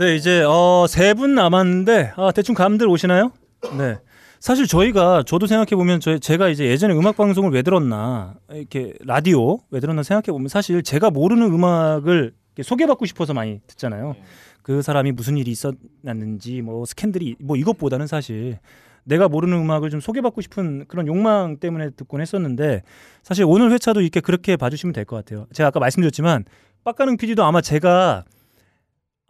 [0.00, 3.32] 네 이제 어, 세 분 남았는데 아, 대충 감들 오시나요?
[3.76, 3.98] 네.
[4.38, 9.58] 사실 저희가 저도 생각해 보면 저 제가 이제 예전에 음악 방송을 왜 들었나 이렇게 라디오
[9.70, 12.32] 왜 들었나 생각해 보면 사실 제가 모르는 음악을
[12.62, 14.16] 소개받고 싶어서 많이 듣잖아요.
[14.62, 18.58] 그 사람이 무슨 일이 있었는지 뭐 스캔들이 뭐 이것보다는 사실
[19.04, 22.82] 내가 모르는 음악을 좀 소개받고 싶은 그런 욕망 때문에 듣곤 했었는데
[23.22, 25.46] 사실 오늘 회차도 이렇게 그렇게 봐주시면 될 것 같아요.
[25.52, 26.46] 제가 아까 말씀드렸지만
[26.84, 28.39] 빡가능 PD도 아마 제가 아,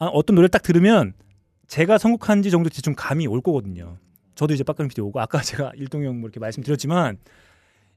[0.08, 1.12] 어떤 노래를 딱 들으면
[1.66, 3.98] 제가 선곡한지 정도 대충 감이 올 거거든요.
[4.34, 7.18] 저도 이제 빡가능 PD 오고 아까 제가 일동형 뭐 이렇게 말씀드렸지만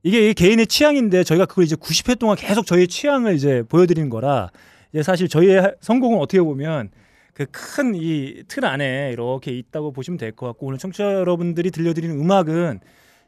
[0.04, 4.50] 이게 개인의 취향인데 저희가 그걸 이제 90회 동안 계속 저희의 취향을 이제 보여드리는 거라
[4.92, 6.90] 이제 사실 저희의 하- 선곡은 어떻게 보면
[7.34, 12.20] 그 큰 이 틀 안에 이렇게 있다고 보시면 될 것 같고 오늘 청취자 여러분들이 들려드리는
[12.20, 12.80] 음악은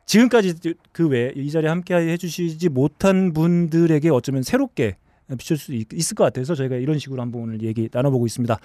[0.06, 0.54] 지금까지
[0.92, 4.98] 그 외 이 자리에 함께 해주시지 못한 분들에게 어쩌면 새롭게
[5.38, 8.60] 비출 수 있, 을것 같아서 저희가 이런 식으로 한번 오늘 얘기 나눠보고 있습니다.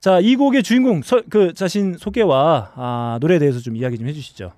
[0.00, 4.52] 자, 이 곡의 주인공 서, 그 자신 소개와 아, 노래에 대해서 좀 이야기 좀 해주시죠.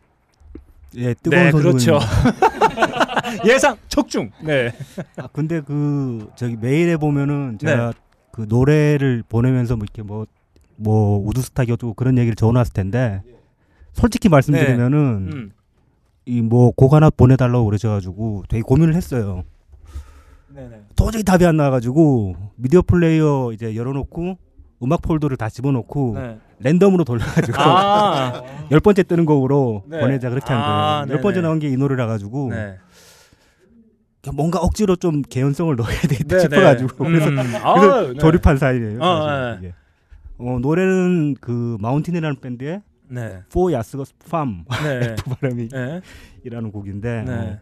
[0.96, 1.98] 예, 뜨거운 네, 그렇죠.
[3.46, 4.30] 예상 적중.
[4.44, 4.72] 네.
[5.16, 7.98] 아, 근데 그 저기 메일에 보면은 제가 네.
[8.30, 13.22] 그 노래를 보내면서 뭐 이렇게 뭐뭐 우드스탁이었고 그런 얘기를 적어놨을 텐데
[13.94, 15.36] 솔직히 말씀드리면은 네.
[15.36, 15.52] 음.
[16.24, 19.44] 이 뭐 곡 하나 보내달라고 그러셔가지고 되게 고민을 했어요.
[20.54, 20.82] 네네.
[20.96, 24.38] 도저히 답이 안 나와가지고 Media Player 이제 열어놓고
[24.82, 26.38] 음악 폴더를 다 집어넣고 네.
[26.58, 28.42] random으로 돌려가지고 아.
[28.70, 30.00] 열 번째 뜨는 곡으로 네.
[30.00, 30.74] 보내자 그렇게 한 거예요.
[30.74, 31.40] 아, 열 번째.
[31.40, 32.76] 나온 게 이 노래라 가지고 네.
[34.34, 37.10] 뭔가 억지로 좀 개연성을 넣어야 되겠다 네, 싶어가지고 네.
[37.10, 37.36] 그래서, 음.
[37.36, 38.18] 그래서 네.
[38.18, 39.00] 조립한 사연이에요.
[39.02, 39.74] 어, 네.
[40.38, 43.42] 어, 노래는 그 마운틴이라는 밴드의 네.
[43.50, 45.16] For Yasgos Farm 네.
[45.70, 46.00] 네.
[46.44, 47.32] 이라는 곡인데 네.
[47.32, 47.58] 어,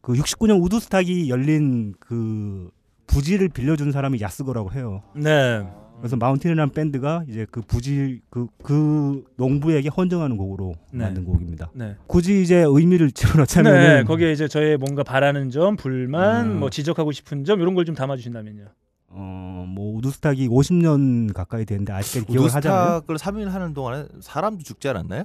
[0.00, 2.70] 그 69년 우드스탁이 열린 그
[3.06, 5.02] 부지를 빌려준 사람이 야스거라고 해요.
[5.14, 5.66] 네.
[5.98, 11.04] 그래서 마운틴이라는 밴드가 이제 그 부지 그그 농부에게 헌정하는 곡으로 네.
[11.04, 11.70] 만든 곡입니다.
[11.74, 11.96] 네.
[12.06, 16.60] 굳이 이제 의미를 집어넣자면 네, 거기에 이제 저의 뭔가 바라는 점, 불만, 음.
[16.60, 18.66] 뭐 지적하고 싶은 점 이런 걸 좀 담아 주신다면요.
[19.10, 22.96] 어, 뭐 우드스탁이 50년 가까이 됐는데 아직까지 기억을 하잖아요.
[22.98, 25.24] 우드스탁을 3일 하는 동안에 사람도 죽지 않았나요?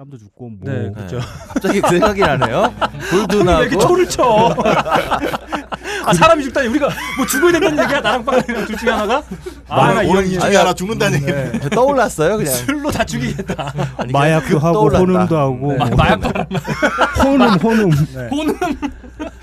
[0.00, 1.20] 사람도 죽고 뭐 네, 그렇죠.
[1.48, 2.72] 갑자기 그 생각이 나네요.
[3.10, 3.60] 불도 나고.
[3.60, 4.54] 왜 이렇게 초를 쳐?
[6.06, 6.88] 아 사람이 죽다니 우리가
[7.18, 9.22] 뭐 죽어야 된다는 얘기야 나랑 빵이랑 둘 중에 하나가?
[9.68, 11.26] 아, 나 오늘 이이 형이 중에 하나 죽는다는 얘기.
[11.30, 11.68] 네.
[11.68, 12.50] 떠올랐어요 그냥.
[12.54, 13.74] 술로 다 죽이겠다.
[13.98, 15.04] 아니, 마약도 그냥 하고 떠올랐다.
[15.04, 15.78] 혼음도 하고 네.
[15.78, 16.28] 뭐 마약도
[17.22, 17.90] 혼음 혼음
[18.30, 18.56] 호는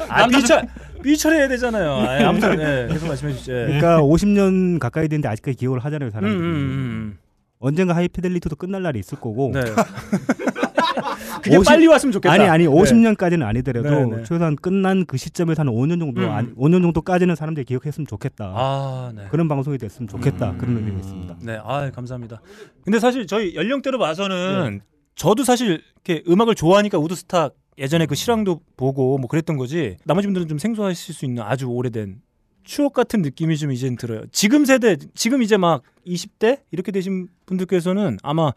[0.10, 0.62] 아 삐처
[1.04, 1.92] 삐처리해야 되잖아요.
[1.98, 3.54] 아, 아무튼 네, 계속 말씀해 주시죠.
[3.54, 3.66] 예.
[3.66, 6.42] 그러니까 50년 가까이 됐는데 아직까지 기억을 하잖아요 음, 사람들이.
[6.42, 7.18] 음, 음.
[7.60, 9.52] 언젠가 하이피델리티도 끝날 날이 있을 거고.
[9.54, 9.62] 네.
[11.42, 12.34] 그게 빨리 왔으면 좋겠다.
[12.34, 12.70] 아니 아니 네.
[12.70, 14.24] 50년까지는 아니더라도 네, 네.
[14.24, 16.30] 최소한 끝난 그 시점에서 한 5년 정도 음.
[16.30, 18.54] 아니, 5년 정도까지는 사람들이 기억했으면 좋겠다.
[18.56, 19.28] 아, 네.
[19.30, 20.56] 그런 방송이 됐으면 좋겠다.
[20.58, 21.38] 그런 의미가 있습니다.
[21.42, 22.42] 네, 아 감사합니다.
[22.84, 24.82] 근데 사실 저희 연령대로 봐서는
[25.16, 29.98] 저도 사실 이렇게 음악을 좋아하니까 우드스탁 예전에 그 실황도 보고 뭐 그랬던 거지.
[30.06, 32.22] 나머지 분들은 좀 생소하실 수 있는 아주 오래된
[32.68, 34.24] 추억 같은 느낌이 좀 이젠 들어요.
[34.34, 38.52] 지금 세대, 지금 이제 막 20대 이렇게 되신 분들께서는 아마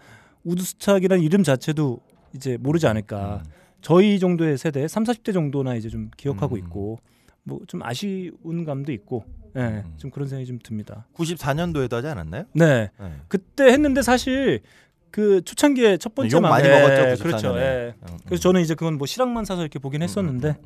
[0.45, 2.01] 우드스탁이라는 이름 자체도
[2.35, 3.43] 이제 모르지 않을까.
[3.83, 6.99] 저희 정도의 세대, 3, 40대 정도나 이제 좀 기억하고 있고
[7.45, 9.25] 뭐 좀 아쉬운 감도 있고,
[9.57, 11.07] 예, 좀 그런 생각이 좀 듭니다.
[11.15, 12.45] 94년도에도 하지 않았나요?
[12.53, 12.91] 네.
[13.01, 13.13] 네.
[13.29, 14.61] 그때 했는데 사실
[15.11, 17.59] 그 초창기에 첫 번째 욕 많이 막- 먹었죠, 예, 94 그렇죠.
[17.59, 17.95] 예.
[18.03, 20.57] 음, 그래서 저는 이제 그건 뭐 실황만 사서 이렇게 보긴 했었는데.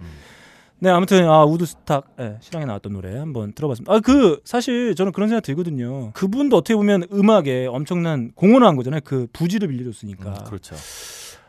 [0.81, 3.93] 네, 아무튼 아 우드스탁 예, 실황에 나왔던 노래 한번 들어봤습니다.
[3.93, 6.13] 아 그 사실 저는 그런 생각 들거든요.
[6.13, 9.01] 그분도 어떻게 보면 음악에 엄청난 공헌을 한 거잖아요.
[9.05, 10.45] 그 부지를 빌려줬으니까.
[10.45, 10.75] 그렇죠.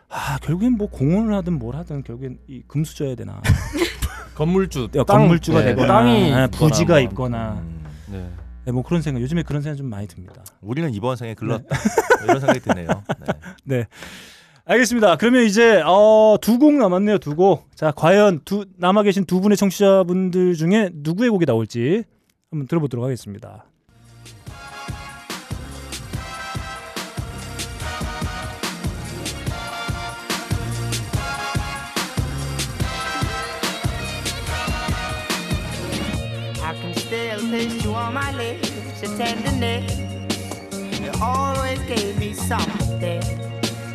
[0.09, 3.41] 아 결국엔 뭐 공헌을 하든 뭘 하든 결국엔 이 금수저야 되나.
[4.35, 6.99] 건물주, 야, 땅, 건물주가 네, 되거나 땅이 예, 있거나 부지가 뭐.
[6.99, 7.63] 있거나.
[8.11, 8.29] 네.
[8.65, 9.21] 네, 뭐 그런 생각.
[9.21, 10.43] 요즘에 그런 생각 좀 많이 듭니다.
[10.61, 11.65] 우리는 이번 생에 글렀다.
[12.23, 12.87] 이런 생각이 드네요.
[13.19, 13.33] 네.
[13.63, 13.87] 네.
[14.65, 15.17] 알겠습니다.
[15.17, 17.19] 그러면 이제 어, 두 곡 남았네요.
[17.19, 17.67] 두 곡.
[17.75, 22.03] 자, 과연 두 남아 계신 두 분의 청취자분들 중에 누구의 곡이 나올지
[22.51, 23.65] 한번 들어보도록 하겠습니다.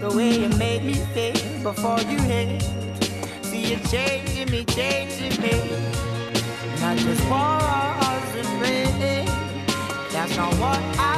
[0.01, 2.62] The way you made me feel before you hit.
[3.42, 5.53] See you changing me, changing me.
[6.80, 9.26] Not just for us play.
[10.11, 11.10] That's not what I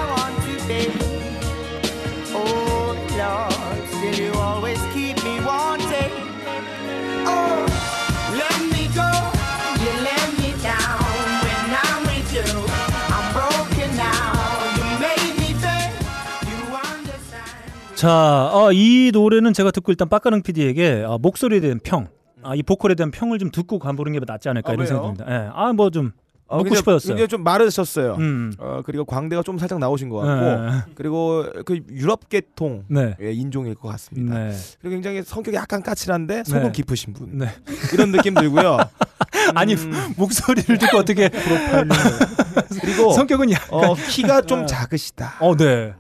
[18.03, 22.09] 자, 어, 이 노래는 제가 듣고 일단 빡가능 PD에게 어, 목소리에 대한 평,
[22.42, 24.88] 아, 이 보컬에 대한 평을 좀 듣고 가보는 게 낫지 않을까 아, 이런 왜요?
[24.96, 25.24] 생각입니다.
[25.30, 25.50] 예.
[25.55, 26.11] 아, 뭐 좀
[26.48, 27.09] 어, 묻고 굉장히- 싶어졌어요.
[27.14, 28.14] 굉장히 좀 마르셨어요.
[28.18, 28.53] 음.
[28.59, 30.80] 어, 그리고 광대가 좀 살짝 나오신 것 같고, 네.
[30.96, 33.14] 그리고 그 유럽 계통 네.
[33.20, 34.36] 의 인종일 것 같습니다.
[34.36, 34.53] 네.
[34.80, 36.72] 그리고 굉장히 성격이 약간 까칠한데 속은 네.
[36.72, 37.38] 깊으신 분.
[37.38, 37.50] 네.
[37.94, 38.78] 이런 느낌 들고요.
[39.55, 39.76] 아니
[40.16, 41.28] 목소리를 듣고 어떻게
[42.82, 44.66] 그리고 성격은 약간 어, 키가 좀 네.
[44.66, 45.34] 작으시다.
[45.38, 45.94] 어, 네.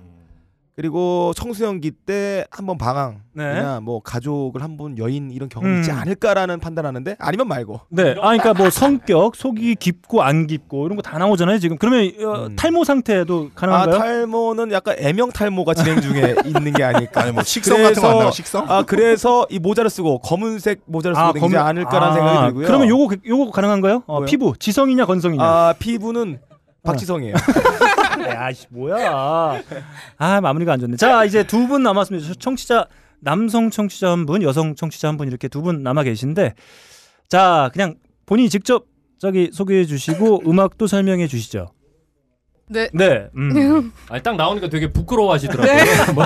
[0.86, 5.96] 그리고 청소년기 때 한번 방황이나 뭐 가족을 한 번 여인 이런 경험이 있지 음.
[5.98, 7.82] 않을까라는 판단하는데 아니면 말고.
[7.90, 8.12] 네.
[8.20, 11.58] 아, 그러니까 뭐 성격, 속이 깊고 안 깊고 이런 거 다 나오잖아요.
[11.60, 13.98] 지금 그러면 어, 탈모 상태도 아 가능한가요?
[13.98, 17.22] 탈모는 약간 애명 탈모가 진행 중에 있는 게 아닐까.
[17.22, 18.64] 아니, 뭐 식성 같은 거안 나와요, 식성?
[18.68, 22.66] 아 그래서 이 모자를 쓰고 검은색 모자를 쓰고 아, 검은- 않을까라는 아, 생각이 들고요.
[22.66, 24.02] 그러면 요거 요거 가능한가요?
[24.06, 24.24] 어?
[24.24, 25.44] 피부 지성이냐 건성이냐?
[25.44, 26.40] 아 피부는
[26.82, 27.34] 박지성이에요.
[28.28, 29.62] 야씨 뭐야?
[30.18, 30.96] 아 마무리가 안 좋네.
[30.96, 32.34] 자 이제 두 분 남았습니다.
[32.38, 32.86] 청취자
[33.20, 36.54] 남성 청취자 한 분, 여성 청취자 한 분 이렇게 두 분 남아 계신데
[37.28, 37.96] 자 그냥
[38.26, 38.86] 본인이 직접
[39.18, 41.72] 저기 소개해 주시고 음악도 설명해 주시죠.
[42.72, 42.88] 네.
[42.92, 43.26] 네.
[43.36, 43.92] 음.
[44.08, 45.72] 아니 딱 나오니까 되게 부끄러워하시더라고요.
[45.74, 45.84] 네.
[46.14, 46.24] 뭐,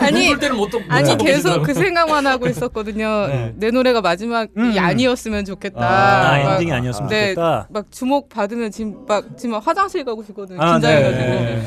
[0.00, 1.62] 아니, 볼 때는 못 또- 아니 못 계속 보시더라고요.
[1.66, 3.26] 그 생각만 하고 있었거든요.
[3.28, 3.52] 네.
[3.56, 5.80] 내 노래가 마지막이 아니었으면 좋겠다.
[5.80, 7.68] 아, 막- 엔딩이 아니었으면 네, 좋겠다.
[7.70, 10.60] 막 주목 받으면 지금 막 지금 막 화장실 가고 싶거든요.
[10.62, 11.22] 아, 긴장해가지고.
[11.24, 11.62] 네.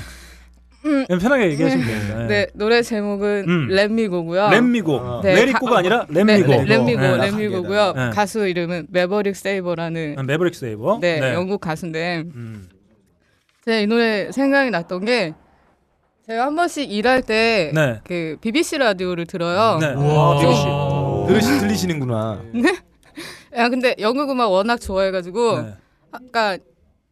[1.08, 2.18] 그냥 편하게 얘기하시면 됩니다.
[2.20, 2.28] 네.
[2.28, 3.68] 네, 노래 제목은 음.
[3.70, 4.50] 렛미고고요.
[4.50, 5.22] 렛미고.
[5.24, 6.48] 레리코가 아니라 렛미고.
[6.48, 7.18] 네, 렛미고, 네.
[7.18, 7.94] 렛미고고요.
[7.96, 8.10] 네.
[8.12, 11.00] 가수 이름은 메버릭 세이버라는 아, 매버릭 세이버.
[11.02, 12.68] 네, 영국 가수인데 음.
[13.66, 15.34] 제가 이 노래 생각이 났던 게
[16.28, 18.00] 제가 한 번씩 일할 때 네.
[18.04, 19.80] 그 BBC 라디오를 들어요.
[19.80, 19.88] 네.
[19.98, 21.28] 아, BBC.
[21.28, 22.42] 들으시 들리시는구나.
[22.54, 22.76] 네.
[23.58, 25.74] 야, 근데 영국 음악 워낙 좋아해가지고 네.
[26.12, 26.58] 아까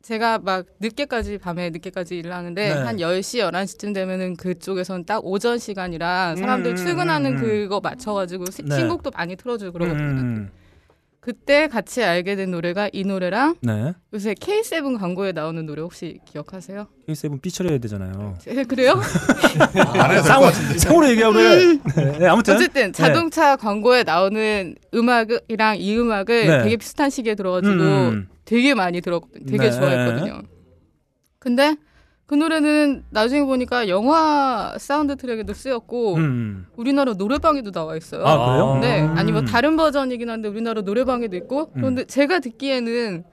[0.04, 2.82] 제가 막 늦게까지 밤에 늦게까지 일을 하는데 네.
[2.82, 7.41] 한 10시 11시쯤 되면은 그쪽에서는 딱 오전 시간이라 사람들 음, 출근하는 음, 음.
[7.41, 8.76] 그거 맞춰 가지고 네.
[8.76, 10.04] 신곡도 많이 틀어 주고 그러거든요.
[10.04, 10.51] 음,
[11.24, 13.93] 그때 같이 알게 된 노래가 이 노래랑 네.
[14.13, 16.86] 요새 K7 광고에 나오는 노래 혹시 기억하세요?
[17.07, 18.38] K7 삐처리해야 되잖아요.
[18.45, 18.95] 에, 그래요?
[20.47, 20.78] 같은데.
[20.80, 21.80] 상호로 얘기하고 그래.
[21.95, 26.63] 네, 네, 아무튼 어쨌든 자동차 광고에 나오는 음악이랑 이 음악을 네.
[26.63, 28.28] 되게 비슷한 시기에 들어가지고 음.
[28.43, 29.45] 되게 많이 들었거든요.
[29.45, 29.71] 되게 네.
[29.71, 30.41] 좋아했거든요.
[31.39, 31.78] 근데
[32.26, 36.65] 그 노래는 나중에 보니까 영화 사운드 트랙에도 쓰였고 음.
[36.76, 38.26] 우리나라 노래방에도 나와 있어요.
[38.26, 38.78] 아, 그래요?
[38.82, 39.01] 네.
[39.03, 39.17] 음.
[39.17, 43.24] 아니 뭐 다른 버전이긴 한데 우리나라 노래방에도 있고 그런데 제가 듣기에는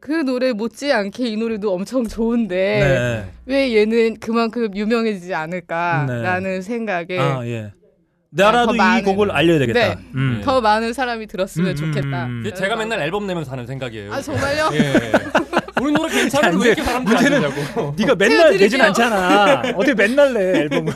[0.00, 3.30] 그 노래 못지않게 이 노래도 엄청 좋은데 네.
[3.46, 6.60] 왜 얘는 그만큼 유명해지지 않을까라는 네.
[6.60, 7.72] 생각에 아 예.
[8.30, 9.94] 나라도 더이 많은- 곡을 알려야 되겠다.
[9.94, 9.96] 네.
[10.14, 10.40] 음.
[10.44, 12.26] 더 많은 사람이 들었으면 음, 좋겠다.
[12.26, 12.50] 음, 음.
[12.54, 14.12] 제가 맨날 앨범 내면서 하는 생각이에요.
[14.12, 14.70] 아 정말요?
[14.74, 14.92] 예.
[15.80, 17.94] 우리 노래 괜찮은데 왜 이렇게 사람들이 안 문제는 듣냐고.
[17.96, 19.60] 네가 맨날 내진 않잖아.
[19.74, 20.92] 어떻게 맨날 내 앨범을?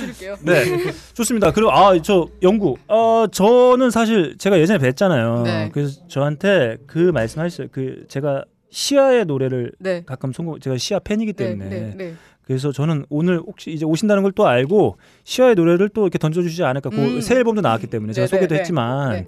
[0.00, 0.36] 드릴게요.
[0.42, 1.50] 네, 좋습니다.
[1.52, 2.76] 그리고 아 저 영구.
[2.88, 5.42] 어 저는 사실 제가 예전에 뵀잖아요.
[5.44, 5.70] 네.
[5.72, 7.68] 그래서 저한테 그 말씀하셨어요.
[7.72, 10.02] 그 제가 시아의 노래를 네.
[10.04, 10.60] 가끔 선곡.
[10.60, 11.68] 제가 시아 팬이기 네, 때문에.
[11.70, 12.14] 네, 네.
[12.44, 16.90] 그래서 저는 오늘 혹시 이제 오신다는 걸 또 알고 시아의 노래를 또 이렇게 던져주지 않을까.
[16.90, 17.20] 그 음.
[17.20, 18.60] 새 앨범도 나왔기 때문에 제가 네, 네, 소개도 네.
[18.60, 19.26] 했지만 네.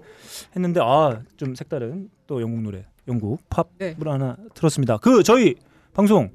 [0.54, 3.96] 했는데 아 좀 색다른 또 영국 노래, 영국 팝을 네.
[4.04, 4.98] 하나 들었습니다.
[4.98, 5.54] 그 저희
[5.94, 6.30] 방송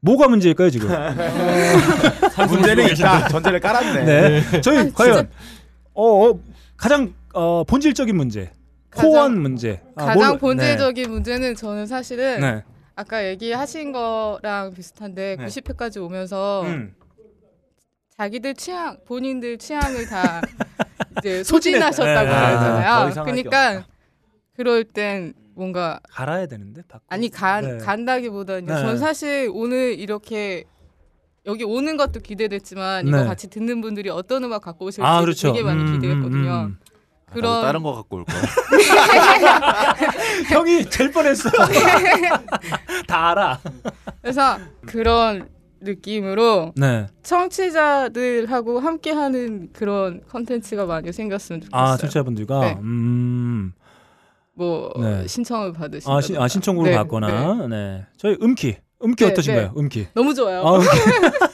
[0.00, 0.88] 뭐가 문제일까요 지금?
[2.48, 3.28] 문제는 있다.
[3.28, 4.04] 전제를 깔았네.
[4.04, 4.60] 네.
[4.60, 5.28] 저희 아, 과연
[5.94, 6.40] 어, 어,
[6.76, 8.50] 가장 어, 본질적인 문제,
[8.96, 9.80] 코어한 문제.
[9.94, 12.64] 아, 가장 뭘로- 본질적인 문제는 저는 사실은 네.
[12.96, 15.46] 아까 얘기하신 거랑 비슷한데 네.
[15.46, 16.94] 90회까지 오면서 음.
[18.18, 20.42] 자기들 취향, 본인들 취향을 다
[21.18, 21.42] 이제.
[21.44, 22.52] 소진하셨다고 네, 네, 네.
[22.52, 22.90] 더 하잖아요.
[22.92, 23.84] 할게 그러니까
[24.56, 26.82] 그럴 땐 뭔가 갈아야 되는데.
[26.88, 27.04] 바꿔.
[27.08, 27.84] 아니 간 네.
[27.84, 28.74] 간다기보다는 네.
[28.74, 30.64] 전 사실 오늘 이렇게
[31.46, 33.24] 여기 오는 것도 기대됐지만 이거 네.
[33.24, 35.52] 같이 듣는 분들이 어떤 음악 갖고 오실지 아, 그렇죠.
[35.52, 36.50] 되게 많이 음, 기대했거든요.
[36.50, 36.78] 음, 음.
[37.32, 38.42] 그런 다른 거 갖고 올 거야.
[40.52, 41.48] 형이 제일 뻔했어.
[43.08, 43.58] 다 알아.
[44.20, 45.48] 그래서 그런
[45.80, 47.06] 느낌으로 네.
[47.22, 51.82] 청취자들하고 함께하는 그런 컨텐츠가 많이 생겼으면 좋겠어요.
[51.82, 52.78] 아, 청취자분들과 네.
[52.82, 53.72] 음.
[54.54, 55.26] 뭐 네.
[55.26, 57.66] 신청을 받으신 아, 신, 아 신청으로 받거나.
[57.68, 58.06] 네.
[58.16, 58.76] 저희 음키.
[59.02, 59.66] 음키 네, 어떠신가요?
[59.66, 59.72] 네.
[59.76, 60.08] 음키.
[60.14, 60.66] 너무 좋아요.
[60.66, 60.88] 아, 음키.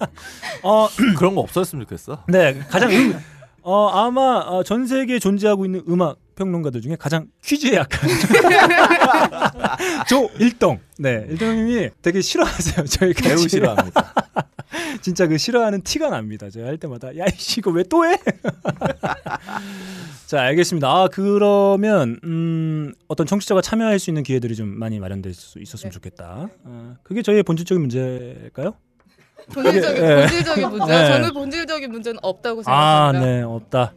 [0.62, 2.24] 어, 그런 거 없었으면 좋겠어.
[2.28, 3.18] 네, 가장 음,
[3.62, 8.08] 어 아마 어, 전 세계에 존재하고 있는 음악 평론가들 중에 가장 퀴즈에 약한
[10.08, 10.78] 조 일동.
[10.98, 12.86] 네, 일동님이 되게 싫어하세요.
[12.86, 14.14] 저희가 매우 싫어합니다.
[15.00, 16.50] 진짜 그 싫어하는 티가 납니다.
[16.50, 18.16] 제가 할 때마다 야 이씨 이거 왜 또 해?
[20.26, 20.88] 자, 알겠습니다.
[20.88, 26.48] 아 그러면 음, 어떤 청취자가 참여할 수 있는 기회들이 좀 많이 마련될 수 있었으면 좋겠다.
[26.64, 28.74] 어, 그게 저희의 본질적인 문제일까요?
[29.52, 30.16] 본질적인 네.
[30.20, 30.86] 본질적인 문제.
[30.86, 31.06] 네.
[31.08, 33.26] 저는 본질적인 문제는 없다고 아, 생각합니다.
[33.26, 33.94] 네, 없다.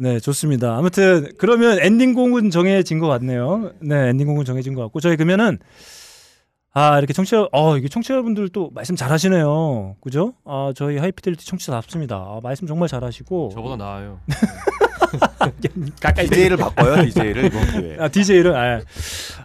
[0.00, 0.76] 네, 좋습니다.
[0.78, 3.72] 아무튼 그러면 엔딩곡은 정해진 것 같네요.
[3.80, 5.58] 네, 엔딩곡은 정해진 것 같고 저희 그러면은
[6.78, 10.34] 아 이렇게 청취자, 어 이게 청취자분들 또 말씀 잘하시네요, 그죠?
[10.44, 12.14] 아 저희 하이피델리티 청취자답습니다.
[12.16, 14.20] 아, 말씀 정말 잘하시고 저보다 나아요.
[16.00, 17.96] 가까이 DJ를 바꿔요, DJ를 이번 기회에.
[17.98, 18.80] 아 DJ를 아,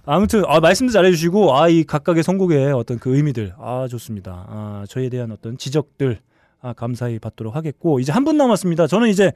[0.05, 4.45] 아무튼 아 말씀도 잘해주시고 아 이 각각의 선곡의 어떤 그 의미들 아 좋습니다.
[4.49, 6.19] 아 저희에 대한 어떤 지적들
[6.61, 8.85] 아 감사히 받도록 하겠고 이제 한 분 남았습니다.
[8.87, 9.31] 저는 이제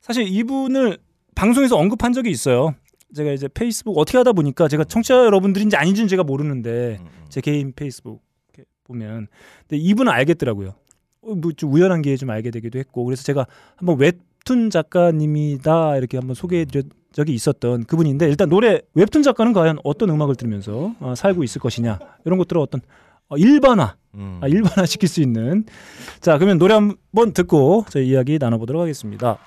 [0.00, 0.98] 사실 이분을
[1.34, 2.74] 방송에서 언급한 적이 있어요.
[3.16, 6.98] 제가 이제 페이스북 어떻게 하다 보니까 제가 청취자 여러분들인지 아닌지는 제가 모르는데
[7.28, 8.26] 제 개인 페이스북
[8.86, 9.26] 보면
[9.68, 10.74] 근데 이분은 알겠더라고요.
[11.22, 13.46] 어, 뭐좀 우연한 기회에 좀 알게 되기도 했고 그래서 제가
[13.76, 20.10] 한번 웹툰 작가님이다 이렇게 한번 소개해드린 적이 있었던 그분인데 일단 노래 웹툰 작가는 과연 어떤
[20.10, 22.80] 음악을 들으면서 어, 살고 있을 것이냐 이런 것들을 어떤
[23.28, 24.38] 어, 일반화 음.
[24.40, 25.64] 아, 일반화 시킬 수 있는
[26.20, 29.38] 자 그러면 노래 한번 듣고 저희 이야기 나눠보도록 하겠습니다.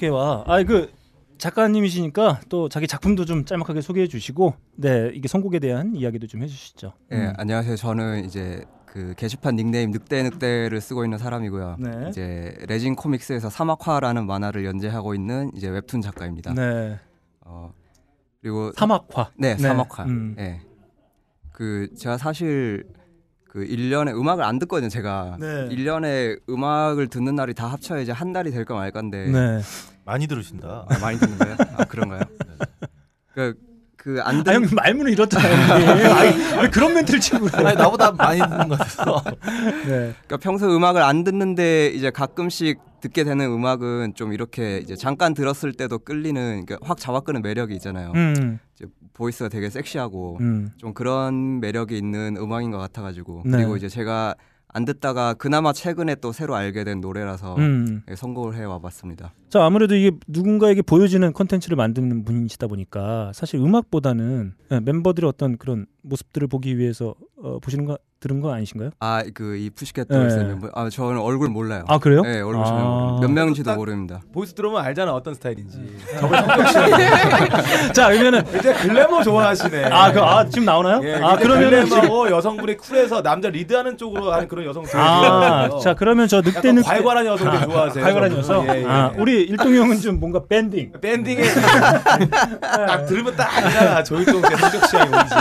[0.00, 0.92] 소개와 아그
[1.38, 6.92] 작가님이시니까 또 자기 작품도 좀 짤막하게 소개해 주시고 네 이게 선곡에 대한 이야기도 좀 해주시죠.
[7.12, 7.32] 예, 음.
[7.36, 7.76] 안녕하세요.
[7.76, 11.76] 저는 이제 그 게시판 닉네임 늑대 늑대를 쓰고 있는 사람이고요.
[11.78, 12.06] 네.
[12.08, 16.52] 이제 레진 코믹스에서 사막화라는 만화를 연재하고 있는 이제 웹툰 작가입니다.
[16.54, 16.98] 네.
[17.42, 17.72] 어
[18.40, 19.30] 그리고 사막화.
[19.36, 19.62] 네, 네.
[19.62, 20.04] 사막화.
[20.04, 20.34] 음.
[20.36, 20.60] 네.
[21.52, 22.84] 그 제가 사실
[23.50, 25.36] 그 1년에 음악을 안 듣거든요, 제가.
[25.40, 25.68] 네.
[25.70, 29.26] 1년에 음악을 듣는 날이 다 합쳐야 이제 한 달이 될까 말까인데.
[29.26, 29.60] 네.
[30.04, 30.86] 많이 들으신다.
[30.88, 31.56] 아, 많이 듣는 거예요?
[31.76, 32.20] 아, 그런가요?
[33.34, 33.54] 그,
[33.96, 35.52] 그안 아, 형 말문을 잃었잖아요.
[35.52, 36.06] 형님.
[36.14, 37.66] 아니, 왜 그런 멘트를 치고 그래?
[37.66, 39.20] 아니, 나보다 많이 듣는 것 같아서.
[39.84, 40.14] 네.
[40.14, 45.72] 그러니까 평소 음악을 안 듣는데 이제 가끔씩 듣게 되는 음악은 좀 이렇게 이제 잠깐 들었을
[45.72, 48.12] 때도 끌리는 그러니까 확 잡아끄는 매력이 있잖아요.
[48.14, 48.60] 음.
[48.76, 48.86] 이제
[49.20, 50.70] 보이스가 되게 섹시하고 음.
[50.78, 53.50] 좀 그런 매력이 있는 음악인 것 같아가지고 네.
[53.50, 54.34] 그리고 이제 제가
[54.68, 58.02] 안 듣다가 그나마 최근에 또 새로 알게 된 노래라서 음.
[58.10, 59.34] 예, 선곡을 해 와봤습니다.
[59.50, 65.86] 자 아무래도 이게 누군가에게 보여지는 컨텐츠를 만드는 분이시다 보니까 사실 음악보다는 네, 멤버들의 어떤 그런
[66.02, 68.90] 모습들을 보기 위해서 어, 보시는 거 들은 거 아니신가요?
[69.00, 70.14] 아 그 이 푸시캣 네.
[70.14, 71.84] 돌스 멤버 아 저는 얼굴 몰라요.
[71.88, 72.20] 아, 그래요?
[72.22, 73.18] 네 얼굴 아.
[73.20, 74.20] 몇 명인지도 딱 모릅니다.
[74.32, 75.78] voice 들으면 알잖아 어떤 스타일인지.
[77.94, 79.84] 자 그러면은 이제 글래머 좋아하시네.
[79.86, 81.00] 아, 그, 아 지금 나오나요?
[81.02, 85.78] 예, 아 그러면은 글래머고 여성분이 쿨해서 남자 리드하는 쪽으로 하는 그런 여성 되게 아, 좋아해요.
[85.80, 88.04] 자 그러면 저 늑대 약간 늑대 괄괄한 여성들 아, 좋아하세요.
[88.04, 88.38] 괄괄한 저분.
[88.38, 88.68] 여성.
[88.76, 88.86] 예, 예.
[88.86, 90.92] 아 우리 일동이 형은 좀 뭔가 밴딩.
[91.00, 91.42] 밴딩에
[92.60, 95.34] 딱 들으면 딱 알잖아 조일동 씨 성적 취향이 뭔지.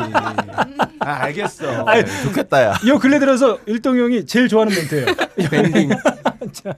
[0.99, 1.83] 아 알겠어.
[1.85, 2.73] 아니, 좋겠다 야.
[2.83, 5.05] 이 근래 들어서 일동 형이 제일 좋아하는 멘트예요.
[5.49, 5.89] 밴딩.
[6.51, 6.73] 자,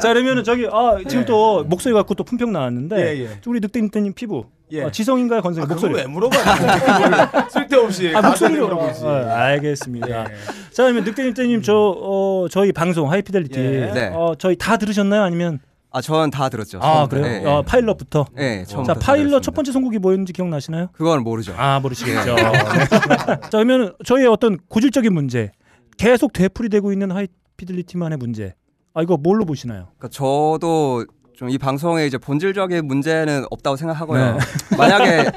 [0.00, 3.40] 자 그러면은 저기 아 지금 또 목소리 갖고 또 품평 나왔는데 예, 예.
[3.46, 4.82] 우리 늑대 늑대님 피부 예.
[4.82, 7.48] 어, 지성인가요 건성이 아, 목소리 왜 물어봐?
[7.50, 8.12] 쓸데없이.
[8.14, 9.04] 아, 목소리로 물어보지.
[9.04, 10.24] 어, 알겠습니다.
[10.72, 13.92] 자 그러면 늑대 늑대님 저 어, 저희 방송 하이피델리티 예.
[13.94, 14.10] 네.
[14.12, 15.60] 어, 저희 다 들으셨나요 아니면
[15.96, 16.78] 아 저는 다 들었죠.
[16.82, 17.06] 아.
[17.06, 17.24] 그래요?
[17.26, 17.46] 예, 예.
[17.46, 18.26] 어, 파일럿부터.
[18.34, 20.88] 네, 자 처음부터 다 파일럿 첫 번째 선곡이 뭐였는지 기억나시나요?
[20.92, 21.54] 그건 모르죠.
[21.56, 22.34] 아 모르시겠죠.
[22.34, 22.42] 네.
[23.48, 25.52] 자 그러면 저희의 어떤 고질적인 문제,
[25.96, 28.52] 계속 되풀이되고 있는 하이피델리티만의 문제.
[28.92, 29.88] 아 이거 뭘로 보시나요?
[29.96, 34.36] 그러니까 저도 좀 이 방송에 이제 본질적인 문제는 없다고 생각하고요.
[34.36, 34.38] 네.
[34.76, 35.30] 만약에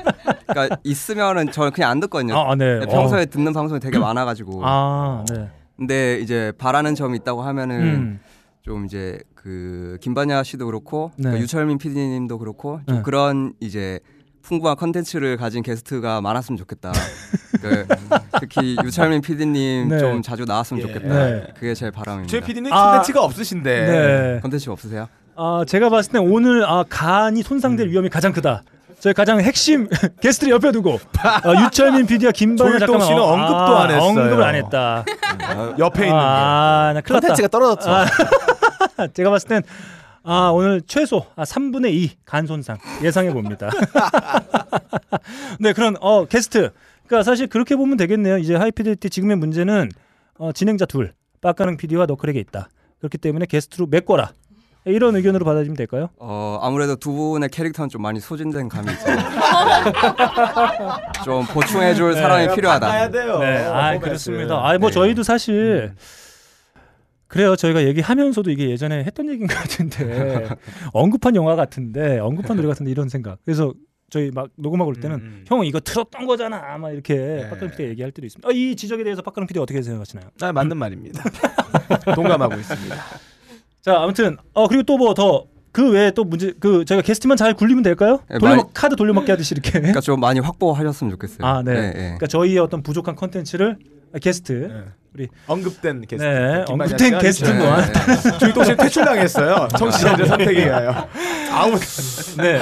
[0.47, 2.37] 그러니까 있으면은 저는 그냥 안 듣거든요.
[2.37, 2.79] 아, 네.
[2.85, 3.25] 평소에 어.
[3.25, 4.61] 듣는 방송이 되게 많아가지고.
[4.63, 5.49] 아 네.
[5.77, 8.19] 근데 이제 바라는 점이 있다고 하면은 음.
[8.61, 11.31] 좀 이제 그 김반야 씨도 그렇고 네.
[11.31, 13.01] 그 유철민 PD님도 그렇고 좀 네.
[13.03, 13.99] 그런 이제
[14.41, 16.91] 풍부한 컨텐츠를 가진 게스트가 많았으면 좋겠다.
[17.61, 17.85] 그
[18.39, 19.99] 특히 유철민 PD님 네.
[19.99, 20.87] 좀 자주 나왔으면 예.
[20.87, 21.25] 좋겠다.
[21.25, 21.47] 네.
[21.55, 22.29] 그게 제 바람입니다.
[22.29, 22.91] 최 PD님 아.
[22.91, 23.85] 컨텐츠가 없으신데.
[23.85, 24.39] 네.
[24.41, 25.07] 컨텐츠 없으세요?
[25.35, 27.91] 아 제가 봤을 때 오늘 아 간이 손상될 음.
[27.91, 28.63] 위험이 가장 크다.
[28.99, 29.87] 저희 가장 핵심
[30.21, 34.09] 게스트를 옆에 두고 어, 유철민 PD와 김반야 잠깐만 씨는 어, 언급도 아, 안 했어요.
[34.09, 35.05] 언급을 안 했다.
[35.77, 37.27] 옆에 있는 아, 나 큰일 났다.
[37.27, 37.89] 컨텐츠가 떨어졌죠.
[37.89, 39.61] 아, 제가 봤을 땐
[40.23, 43.69] 아, 오늘 최소 아, 3분의 2 간 손상 예상해 봅니다.
[45.59, 46.71] 네, 그런 어, 게스트.
[47.07, 48.37] 그러니까 사실 그렇게 보면 되겠네요.
[48.37, 49.89] 이제 하이피델리티 지금의 문제는
[50.37, 52.69] 어, 진행자 둘, 빡가능 PD와 너클에게 있다.
[52.99, 54.31] 그렇기 때문에 게스트로 메꿔라.
[54.85, 56.09] 이런 의견으로 받아들이면 될까요?
[56.17, 59.05] 어 아무래도 두 분의 캐릭터는 좀 많이 소진된 감이 있죠.
[61.25, 62.21] 좀 보충해줄 네.
[62.21, 63.09] 사람이 필요하다.
[63.11, 63.39] 돼요.
[63.39, 63.99] 네, 아 포맷을.
[63.99, 64.55] 그렇습니다.
[64.67, 64.93] 아, 뭐 네.
[64.93, 65.93] 저희도 사실
[67.27, 67.55] 그래요.
[67.55, 70.47] 저희가 얘기하면서도 이게 예전에 했던 얘기인 것 같은데
[70.93, 73.37] 언급한 영화 같은데 언급한 노래 같은데 이런 생각.
[73.45, 73.73] 그래서
[74.09, 76.59] 저희 막 녹음하고 올 때는 음, 형 이거 들었던 거잖아.
[76.73, 78.47] 아마 이렇게 박근혜 PD 얘기할 때도 있습니다.
[78.47, 80.29] 아, 이 지적에 대해서 박근혜 PD 어떻게 생각하시나요?
[80.41, 81.23] 아, 맞는 말입니다.
[82.15, 82.95] 동감하고 있습니다.
[83.81, 87.53] 자, 아무튼 어 그리고 또 뭐 더 그 외에 또 문제 그 저희가 게스트만 잘
[87.53, 88.21] 굴리면 될까요?
[88.27, 89.69] 네, 돌려먹 많이- 카드 돌려먹기 하듯이 이렇게.
[89.73, 91.45] 그러니까 좀 많이 확보하셨으면 좋겠어요.
[91.45, 91.73] 아, 네.
[91.73, 91.93] 네, 네.
[91.93, 93.77] 그러니까 저희의 어떤 부족한 컨텐츠를
[94.13, 96.23] 아, 게스트 우리 언급된 게스트.
[96.27, 98.37] 네, 김만희 언급된 씨가 게스트 네, 또한 네.
[98.39, 99.67] 조일동 씨 퇴출당했어요.
[99.77, 101.07] 청취자들 선택에 의하여.
[101.51, 101.77] 아무
[102.37, 102.59] 네.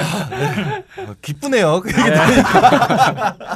[1.08, 1.80] 어, 기쁘네요.
[1.80, 2.14] 그 얘기 네.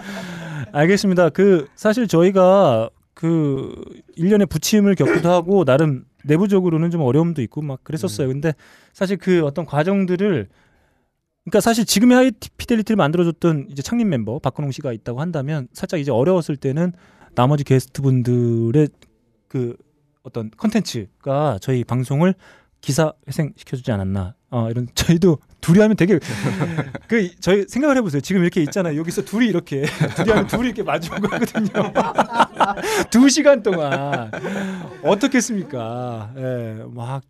[0.72, 1.30] 알겠습니다.
[1.30, 3.74] 그 사실 저희가 그
[4.18, 8.28] 1년의 부침을 겪기도 하고 나름 내부적으로는 좀 어려움도 있고 막 그랬었어요.
[8.28, 8.54] 근데
[8.92, 10.48] 사실 그 어떤 과정들을
[11.44, 16.56] 그러니까 사실 지금의 하이피델리티를 만들어줬던 이제 창립 멤버 박근홍 씨가 있다고 한다면 살짝 이제 어려웠을
[16.56, 16.92] 때는
[17.34, 18.88] 나머지 게스트분들의
[19.48, 19.76] 그
[20.22, 22.34] 어떤 컨텐츠가 저희 방송을
[22.80, 24.34] 기사 회생 시켜주지 않았나.
[24.52, 26.18] 어, 이런 저희도 둘이 하면 되게
[27.08, 28.20] 그 저희 생각을 해보세요.
[28.20, 28.98] 지금 이렇게 있잖아요.
[28.98, 29.84] 여기서 둘이 이렇게
[30.14, 31.92] 둘이 하면 둘이 이렇게 마주온 거거든요.
[33.10, 34.30] 두 시간 동안
[35.02, 36.32] 어떻겠습니까?
[36.36, 37.22] 예, 막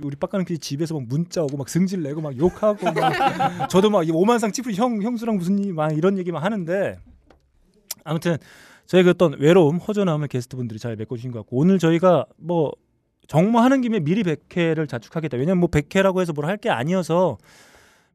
[0.00, 4.10] 우리 빡가는 그 집에서 막 문자 오고 막 승질 내고 막 욕하고 막 저도 막이
[4.12, 6.96] 오만상 찌푸리 형 형수랑 무슨 일 막 이런 얘기만 하는데
[8.04, 8.36] 아무튼
[8.86, 12.72] 저희 그 어떤 외로움 허전함을 게스트분들이 잘 메꿔주신 것 같고 오늘 저희가 뭐
[13.28, 15.36] 정모하는 김에 미리 100회를 자축하겠다.
[15.38, 17.38] 왜냐면 뭐 100회라고 해서 뭘 할 게 아니어서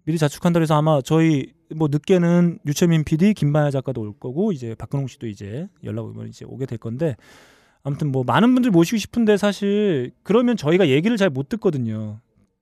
[0.05, 5.07] 미리 자축한다 그래서 아마 저희 뭐 늦게는 유채민 PD, 김만야 작가도 올 거고 이제 박근홍
[5.07, 7.15] 씨도 이제 연락 오면 이제 오게 될 건데
[7.83, 12.19] 아무튼 뭐 많은 분들 모시고 싶은데 사실 그러면 저희가 얘기를 잘 못 듣거든요.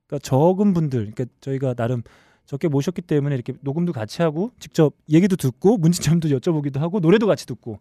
[0.07, 2.01] 그러니까 적은 분들, 그러니까 저희가 나름
[2.45, 7.45] 적게 모셨기 때문에 이렇게 녹음도 같이 하고 직접 얘기도 듣고 문제점도 여쭤보기도 하고 노래도 같이
[7.47, 7.79] 듣고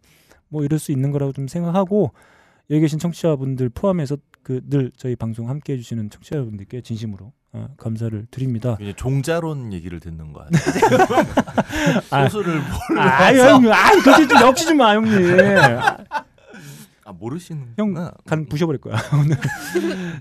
[0.48, 2.12] 뭐 이럴 수 있는 거라고 좀 생각하고
[2.70, 8.76] 여기 계신 청취자분들 포함해서 그 늘 저희 방송 함께 해주시는 청취자분들께 진심으로 어, 감사를 드립니다.
[8.80, 10.46] 이제 종자론 얘기를 듣는 거야.
[12.10, 13.24] 아, 소수를 몰라서.
[13.24, 15.36] 아유, 형님, 아유, 그지 좀 역시 좀 마, 형님.
[17.06, 18.12] 아 모르시는 형간
[18.48, 19.36] 부셔버릴 거야 오늘.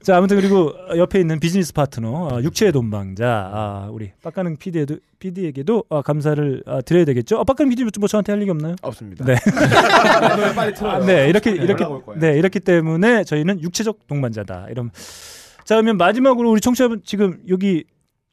[0.02, 5.86] 자 아무튼 그리고 옆에 있는 비즈니스 파트너 어, 육체의 돈방자 아, 우리 빡가능 PD에도 PD에게도
[5.90, 7.38] 아, 감사를 아, 드려야 되겠죠.
[7.38, 8.76] 어, 빡가능 PD 뭐 저한테 할 얘기 없나요?
[8.82, 9.24] 없습니다.
[9.24, 9.36] 네.
[10.56, 10.92] 빨리 틀어요.
[10.92, 11.86] 아, 네 이렇게 네, 이렇게.
[12.18, 14.68] 네 이렇기 때문에 저희는 육체적 동반자다.
[14.70, 14.92] 이런.
[15.64, 17.86] 자 그러면 마지막으로 우리 청취자분 지금 여기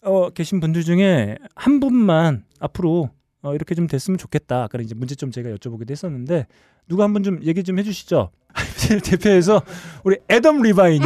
[0.03, 3.11] 어, 계신 분들 중에 한 분만 앞으로
[3.43, 4.65] 어, 이렇게 좀 됐으면 좋겠다.
[4.65, 6.47] 아까 이제 문제점 제가 여쭤보기도 했었는데
[6.89, 8.31] 누가 한분좀 얘기 좀 해주시죠.
[9.05, 9.62] 대표해서
[10.05, 11.05] 우리 애덤 리바인이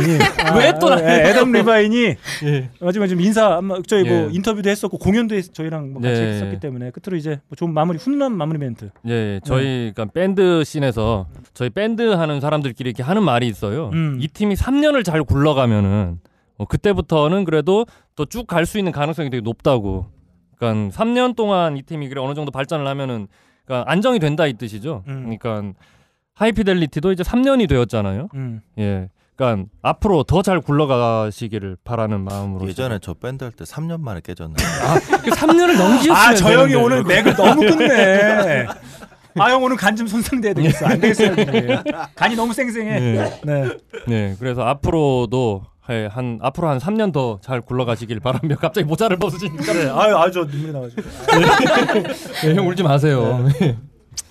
[0.56, 1.08] 왜또 나예요?
[1.08, 2.14] 예, 애덤 리바인이
[2.80, 4.28] 마지막에 좀 인사 저희 뭐 예.
[4.32, 6.28] 인터뷰도 했었고 공연도 했, 저희랑 뭐 같이 네.
[6.34, 8.90] 했었기 때문에 끝으로 이제 뭐 좋은 마무리 훈훈한 마무리 멘트.
[9.08, 13.90] 예, 저희 그러니까 밴드 씬에서 저희 밴드 하는 사람들끼리 이렇게 하는 말이 있어요.
[13.92, 14.18] 음.
[14.20, 16.18] 이 팀이 3년을 잘 굴러가면은
[16.56, 17.84] 어, 그때부터는 그래도
[18.16, 20.06] 또 쭉 갈 수 있는 가능성이 되게 높다고.
[20.56, 23.26] 그러니까 3년 동안 이 팀이 그래 어느 정도 발전을 하면은
[23.66, 25.02] 그러니까 안정이 된다 이 뜻이죠.
[25.08, 25.36] 음.
[25.38, 25.72] 그러니까
[26.34, 28.28] 하이피델리티도 이제 3년이 되었잖아요.
[28.34, 28.60] 음.
[28.78, 29.08] 예.
[29.36, 34.54] 그러니까 앞으로 더 잘 굴러가시기를 바라는 마음으로 예전에 저 밴드 할 때 3년 만에 깨졌네.
[34.54, 36.74] 아, 그 3년을 넘기셨으면 아, 저 형이.
[36.76, 38.66] 오늘 맥을 너무 끝내.
[39.36, 40.86] 아, 형 오늘 간 좀 손상돼야 되겠어.
[40.86, 41.30] 안 되겠어요.
[41.32, 41.82] 형님.
[42.14, 43.00] 간이 너무 쌩쌩해.
[43.00, 43.40] 네.
[43.44, 43.76] 네.
[44.06, 49.72] 네, 그래서 앞으로도 예, 한 앞으로 한 3년 더 잘 굴러가시길 바라며 갑자기 모자를 벗으시니까
[49.72, 49.88] 네.
[49.90, 51.02] 아유, 아유, 저 눈물이 나가지고.
[52.44, 53.44] 네, 형 울지 마세요.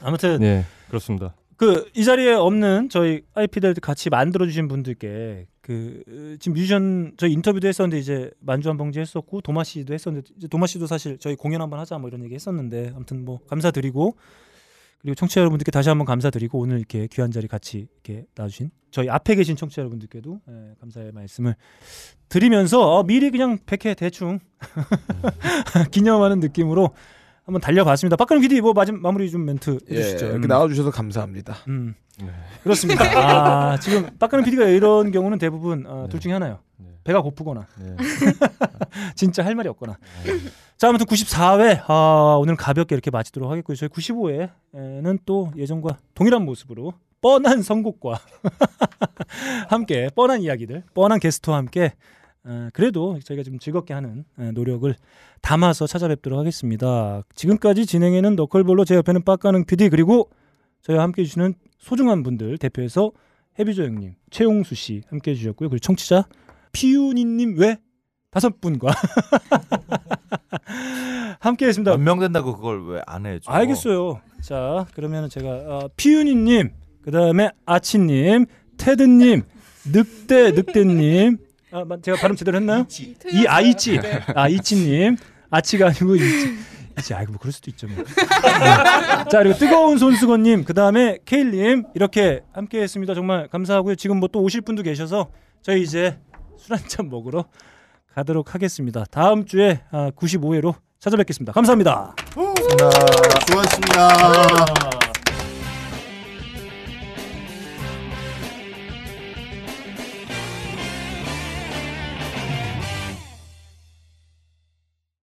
[0.02, 1.34] 아무튼 네, 그렇습니다.
[1.64, 7.32] 그 이 자리에 없는 저희 아이피델 같이 만들어 주신 분들께 그 으, 지금 뮤지션 저희
[7.34, 11.62] 인터뷰도 했었는데 이제 만주 한 봉지 했었고 도마 씨도 했었는데 도마 씨도 사실 저희 공연
[11.62, 14.16] 한번 하자 뭐 이런 얘기 했었는데 아무튼 뭐 감사드리고
[15.02, 19.36] 그리고 청취자 여러분들께 다시 한번 감사드리고 오늘 이렇게 귀한 자리 같이 이렇게 놔주신 저희 앞에
[19.36, 21.56] 계신 청취자 여러분들께도 예, 감사의 말씀을
[22.30, 24.40] 드리면서 어, 미리 그냥 백회 대충
[25.92, 26.92] 기념하는 느낌으로
[27.46, 28.16] 한번 달려봤습니다.
[28.16, 30.26] 박근혜 PD 뭐 마지막 마무리 좀 멘트 예, 해주시죠.
[30.28, 30.48] 이렇게 음.
[30.48, 31.58] 나와주셔서 감사합니다.
[31.68, 31.96] 음.
[32.64, 33.04] 그렇습니다.
[33.74, 36.60] 아, 지금 박근혜 PD가 이런 경우는 대부분 어, 둘 중에 하나요.
[37.04, 37.68] 배가 고프거나
[39.16, 39.98] 진짜 할 말이 없거나.
[40.78, 43.76] 자, 아무튼 94회 아, 오늘 가볍게 이렇게 마치도록 하겠고요.
[43.76, 48.20] 저희 95회에는 또 예전과 동일한 모습으로 뻔한 선곡과
[49.70, 52.23] 함께 뻔한 이야기들, 뻔한 게스트와 함께 어,
[52.74, 54.94] 그래도 저희가 좀 즐겁게 하는 어, 노력을
[55.42, 57.24] 담아서 찾아뵙도록 하겠습니다.
[57.36, 60.30] 지금까지 진행에는 너클볼로 제 옆에는 빡가능 PD 그리고
[60.82, 63.12] 저희와 함께 해주시는 소중한 분들 대표해서
[63.60, 65.70] 해비조 형님, 최용수 씨 함께 해주셨고요.
[65.70, 66.26] 그리고 청취자
[66.74, 67.78] 피윤이님 외
[68.32, 68.92] 다섯 분과
[71.40, 71.92] 함께 했습니다.
[71.98, 73.52] 몇 명 된다고 그걸 왜 안 해줘?
[73.52, 74.22] 알겠어요.
[74.42, 76.70] 자, 그러면 제가 어, 피윤이님,
[77.02, 78.46] 그 다음에 아치님,
[78.78, 79.44] 테드님,
[79.86, 81.38] 늑대 늑대님,
[81.74, 82.86] 아, 마- 제가 발음 제대로 했나요?
[83.32, 84.00] 이 아이치,
[84.36, 85.18] 아 이치님,
[85.50, 86.58] 아치가 아니고 이치.
[87.00, 87.88] 이치, 아이고 뭐 그럴 수도 있죠.
[87.88, 88.04] 뭐.
[89.32, 93.16] 자 그리고 뜨거운 손수건님, 그 다음에 케일님 이렇게 함께 했습니다.
[93.16, 93.96] 정말 감사하고요.
[93.96, 95.30] 지금 뭐 또 오실 분도 계셔서
[95.64, 96.20] 저희 이제
[96.58, 97.46] 술 한 잔 먹으러
[98.14, 99.06] 가도록 하겠습니다.
[99.10, 101.52] 다음 주에 아, 95회로 찾아뵙겠습니다.
[101.54, 102.16] 감사합니다.
[103.48, 104.93] 수고하셨습니다.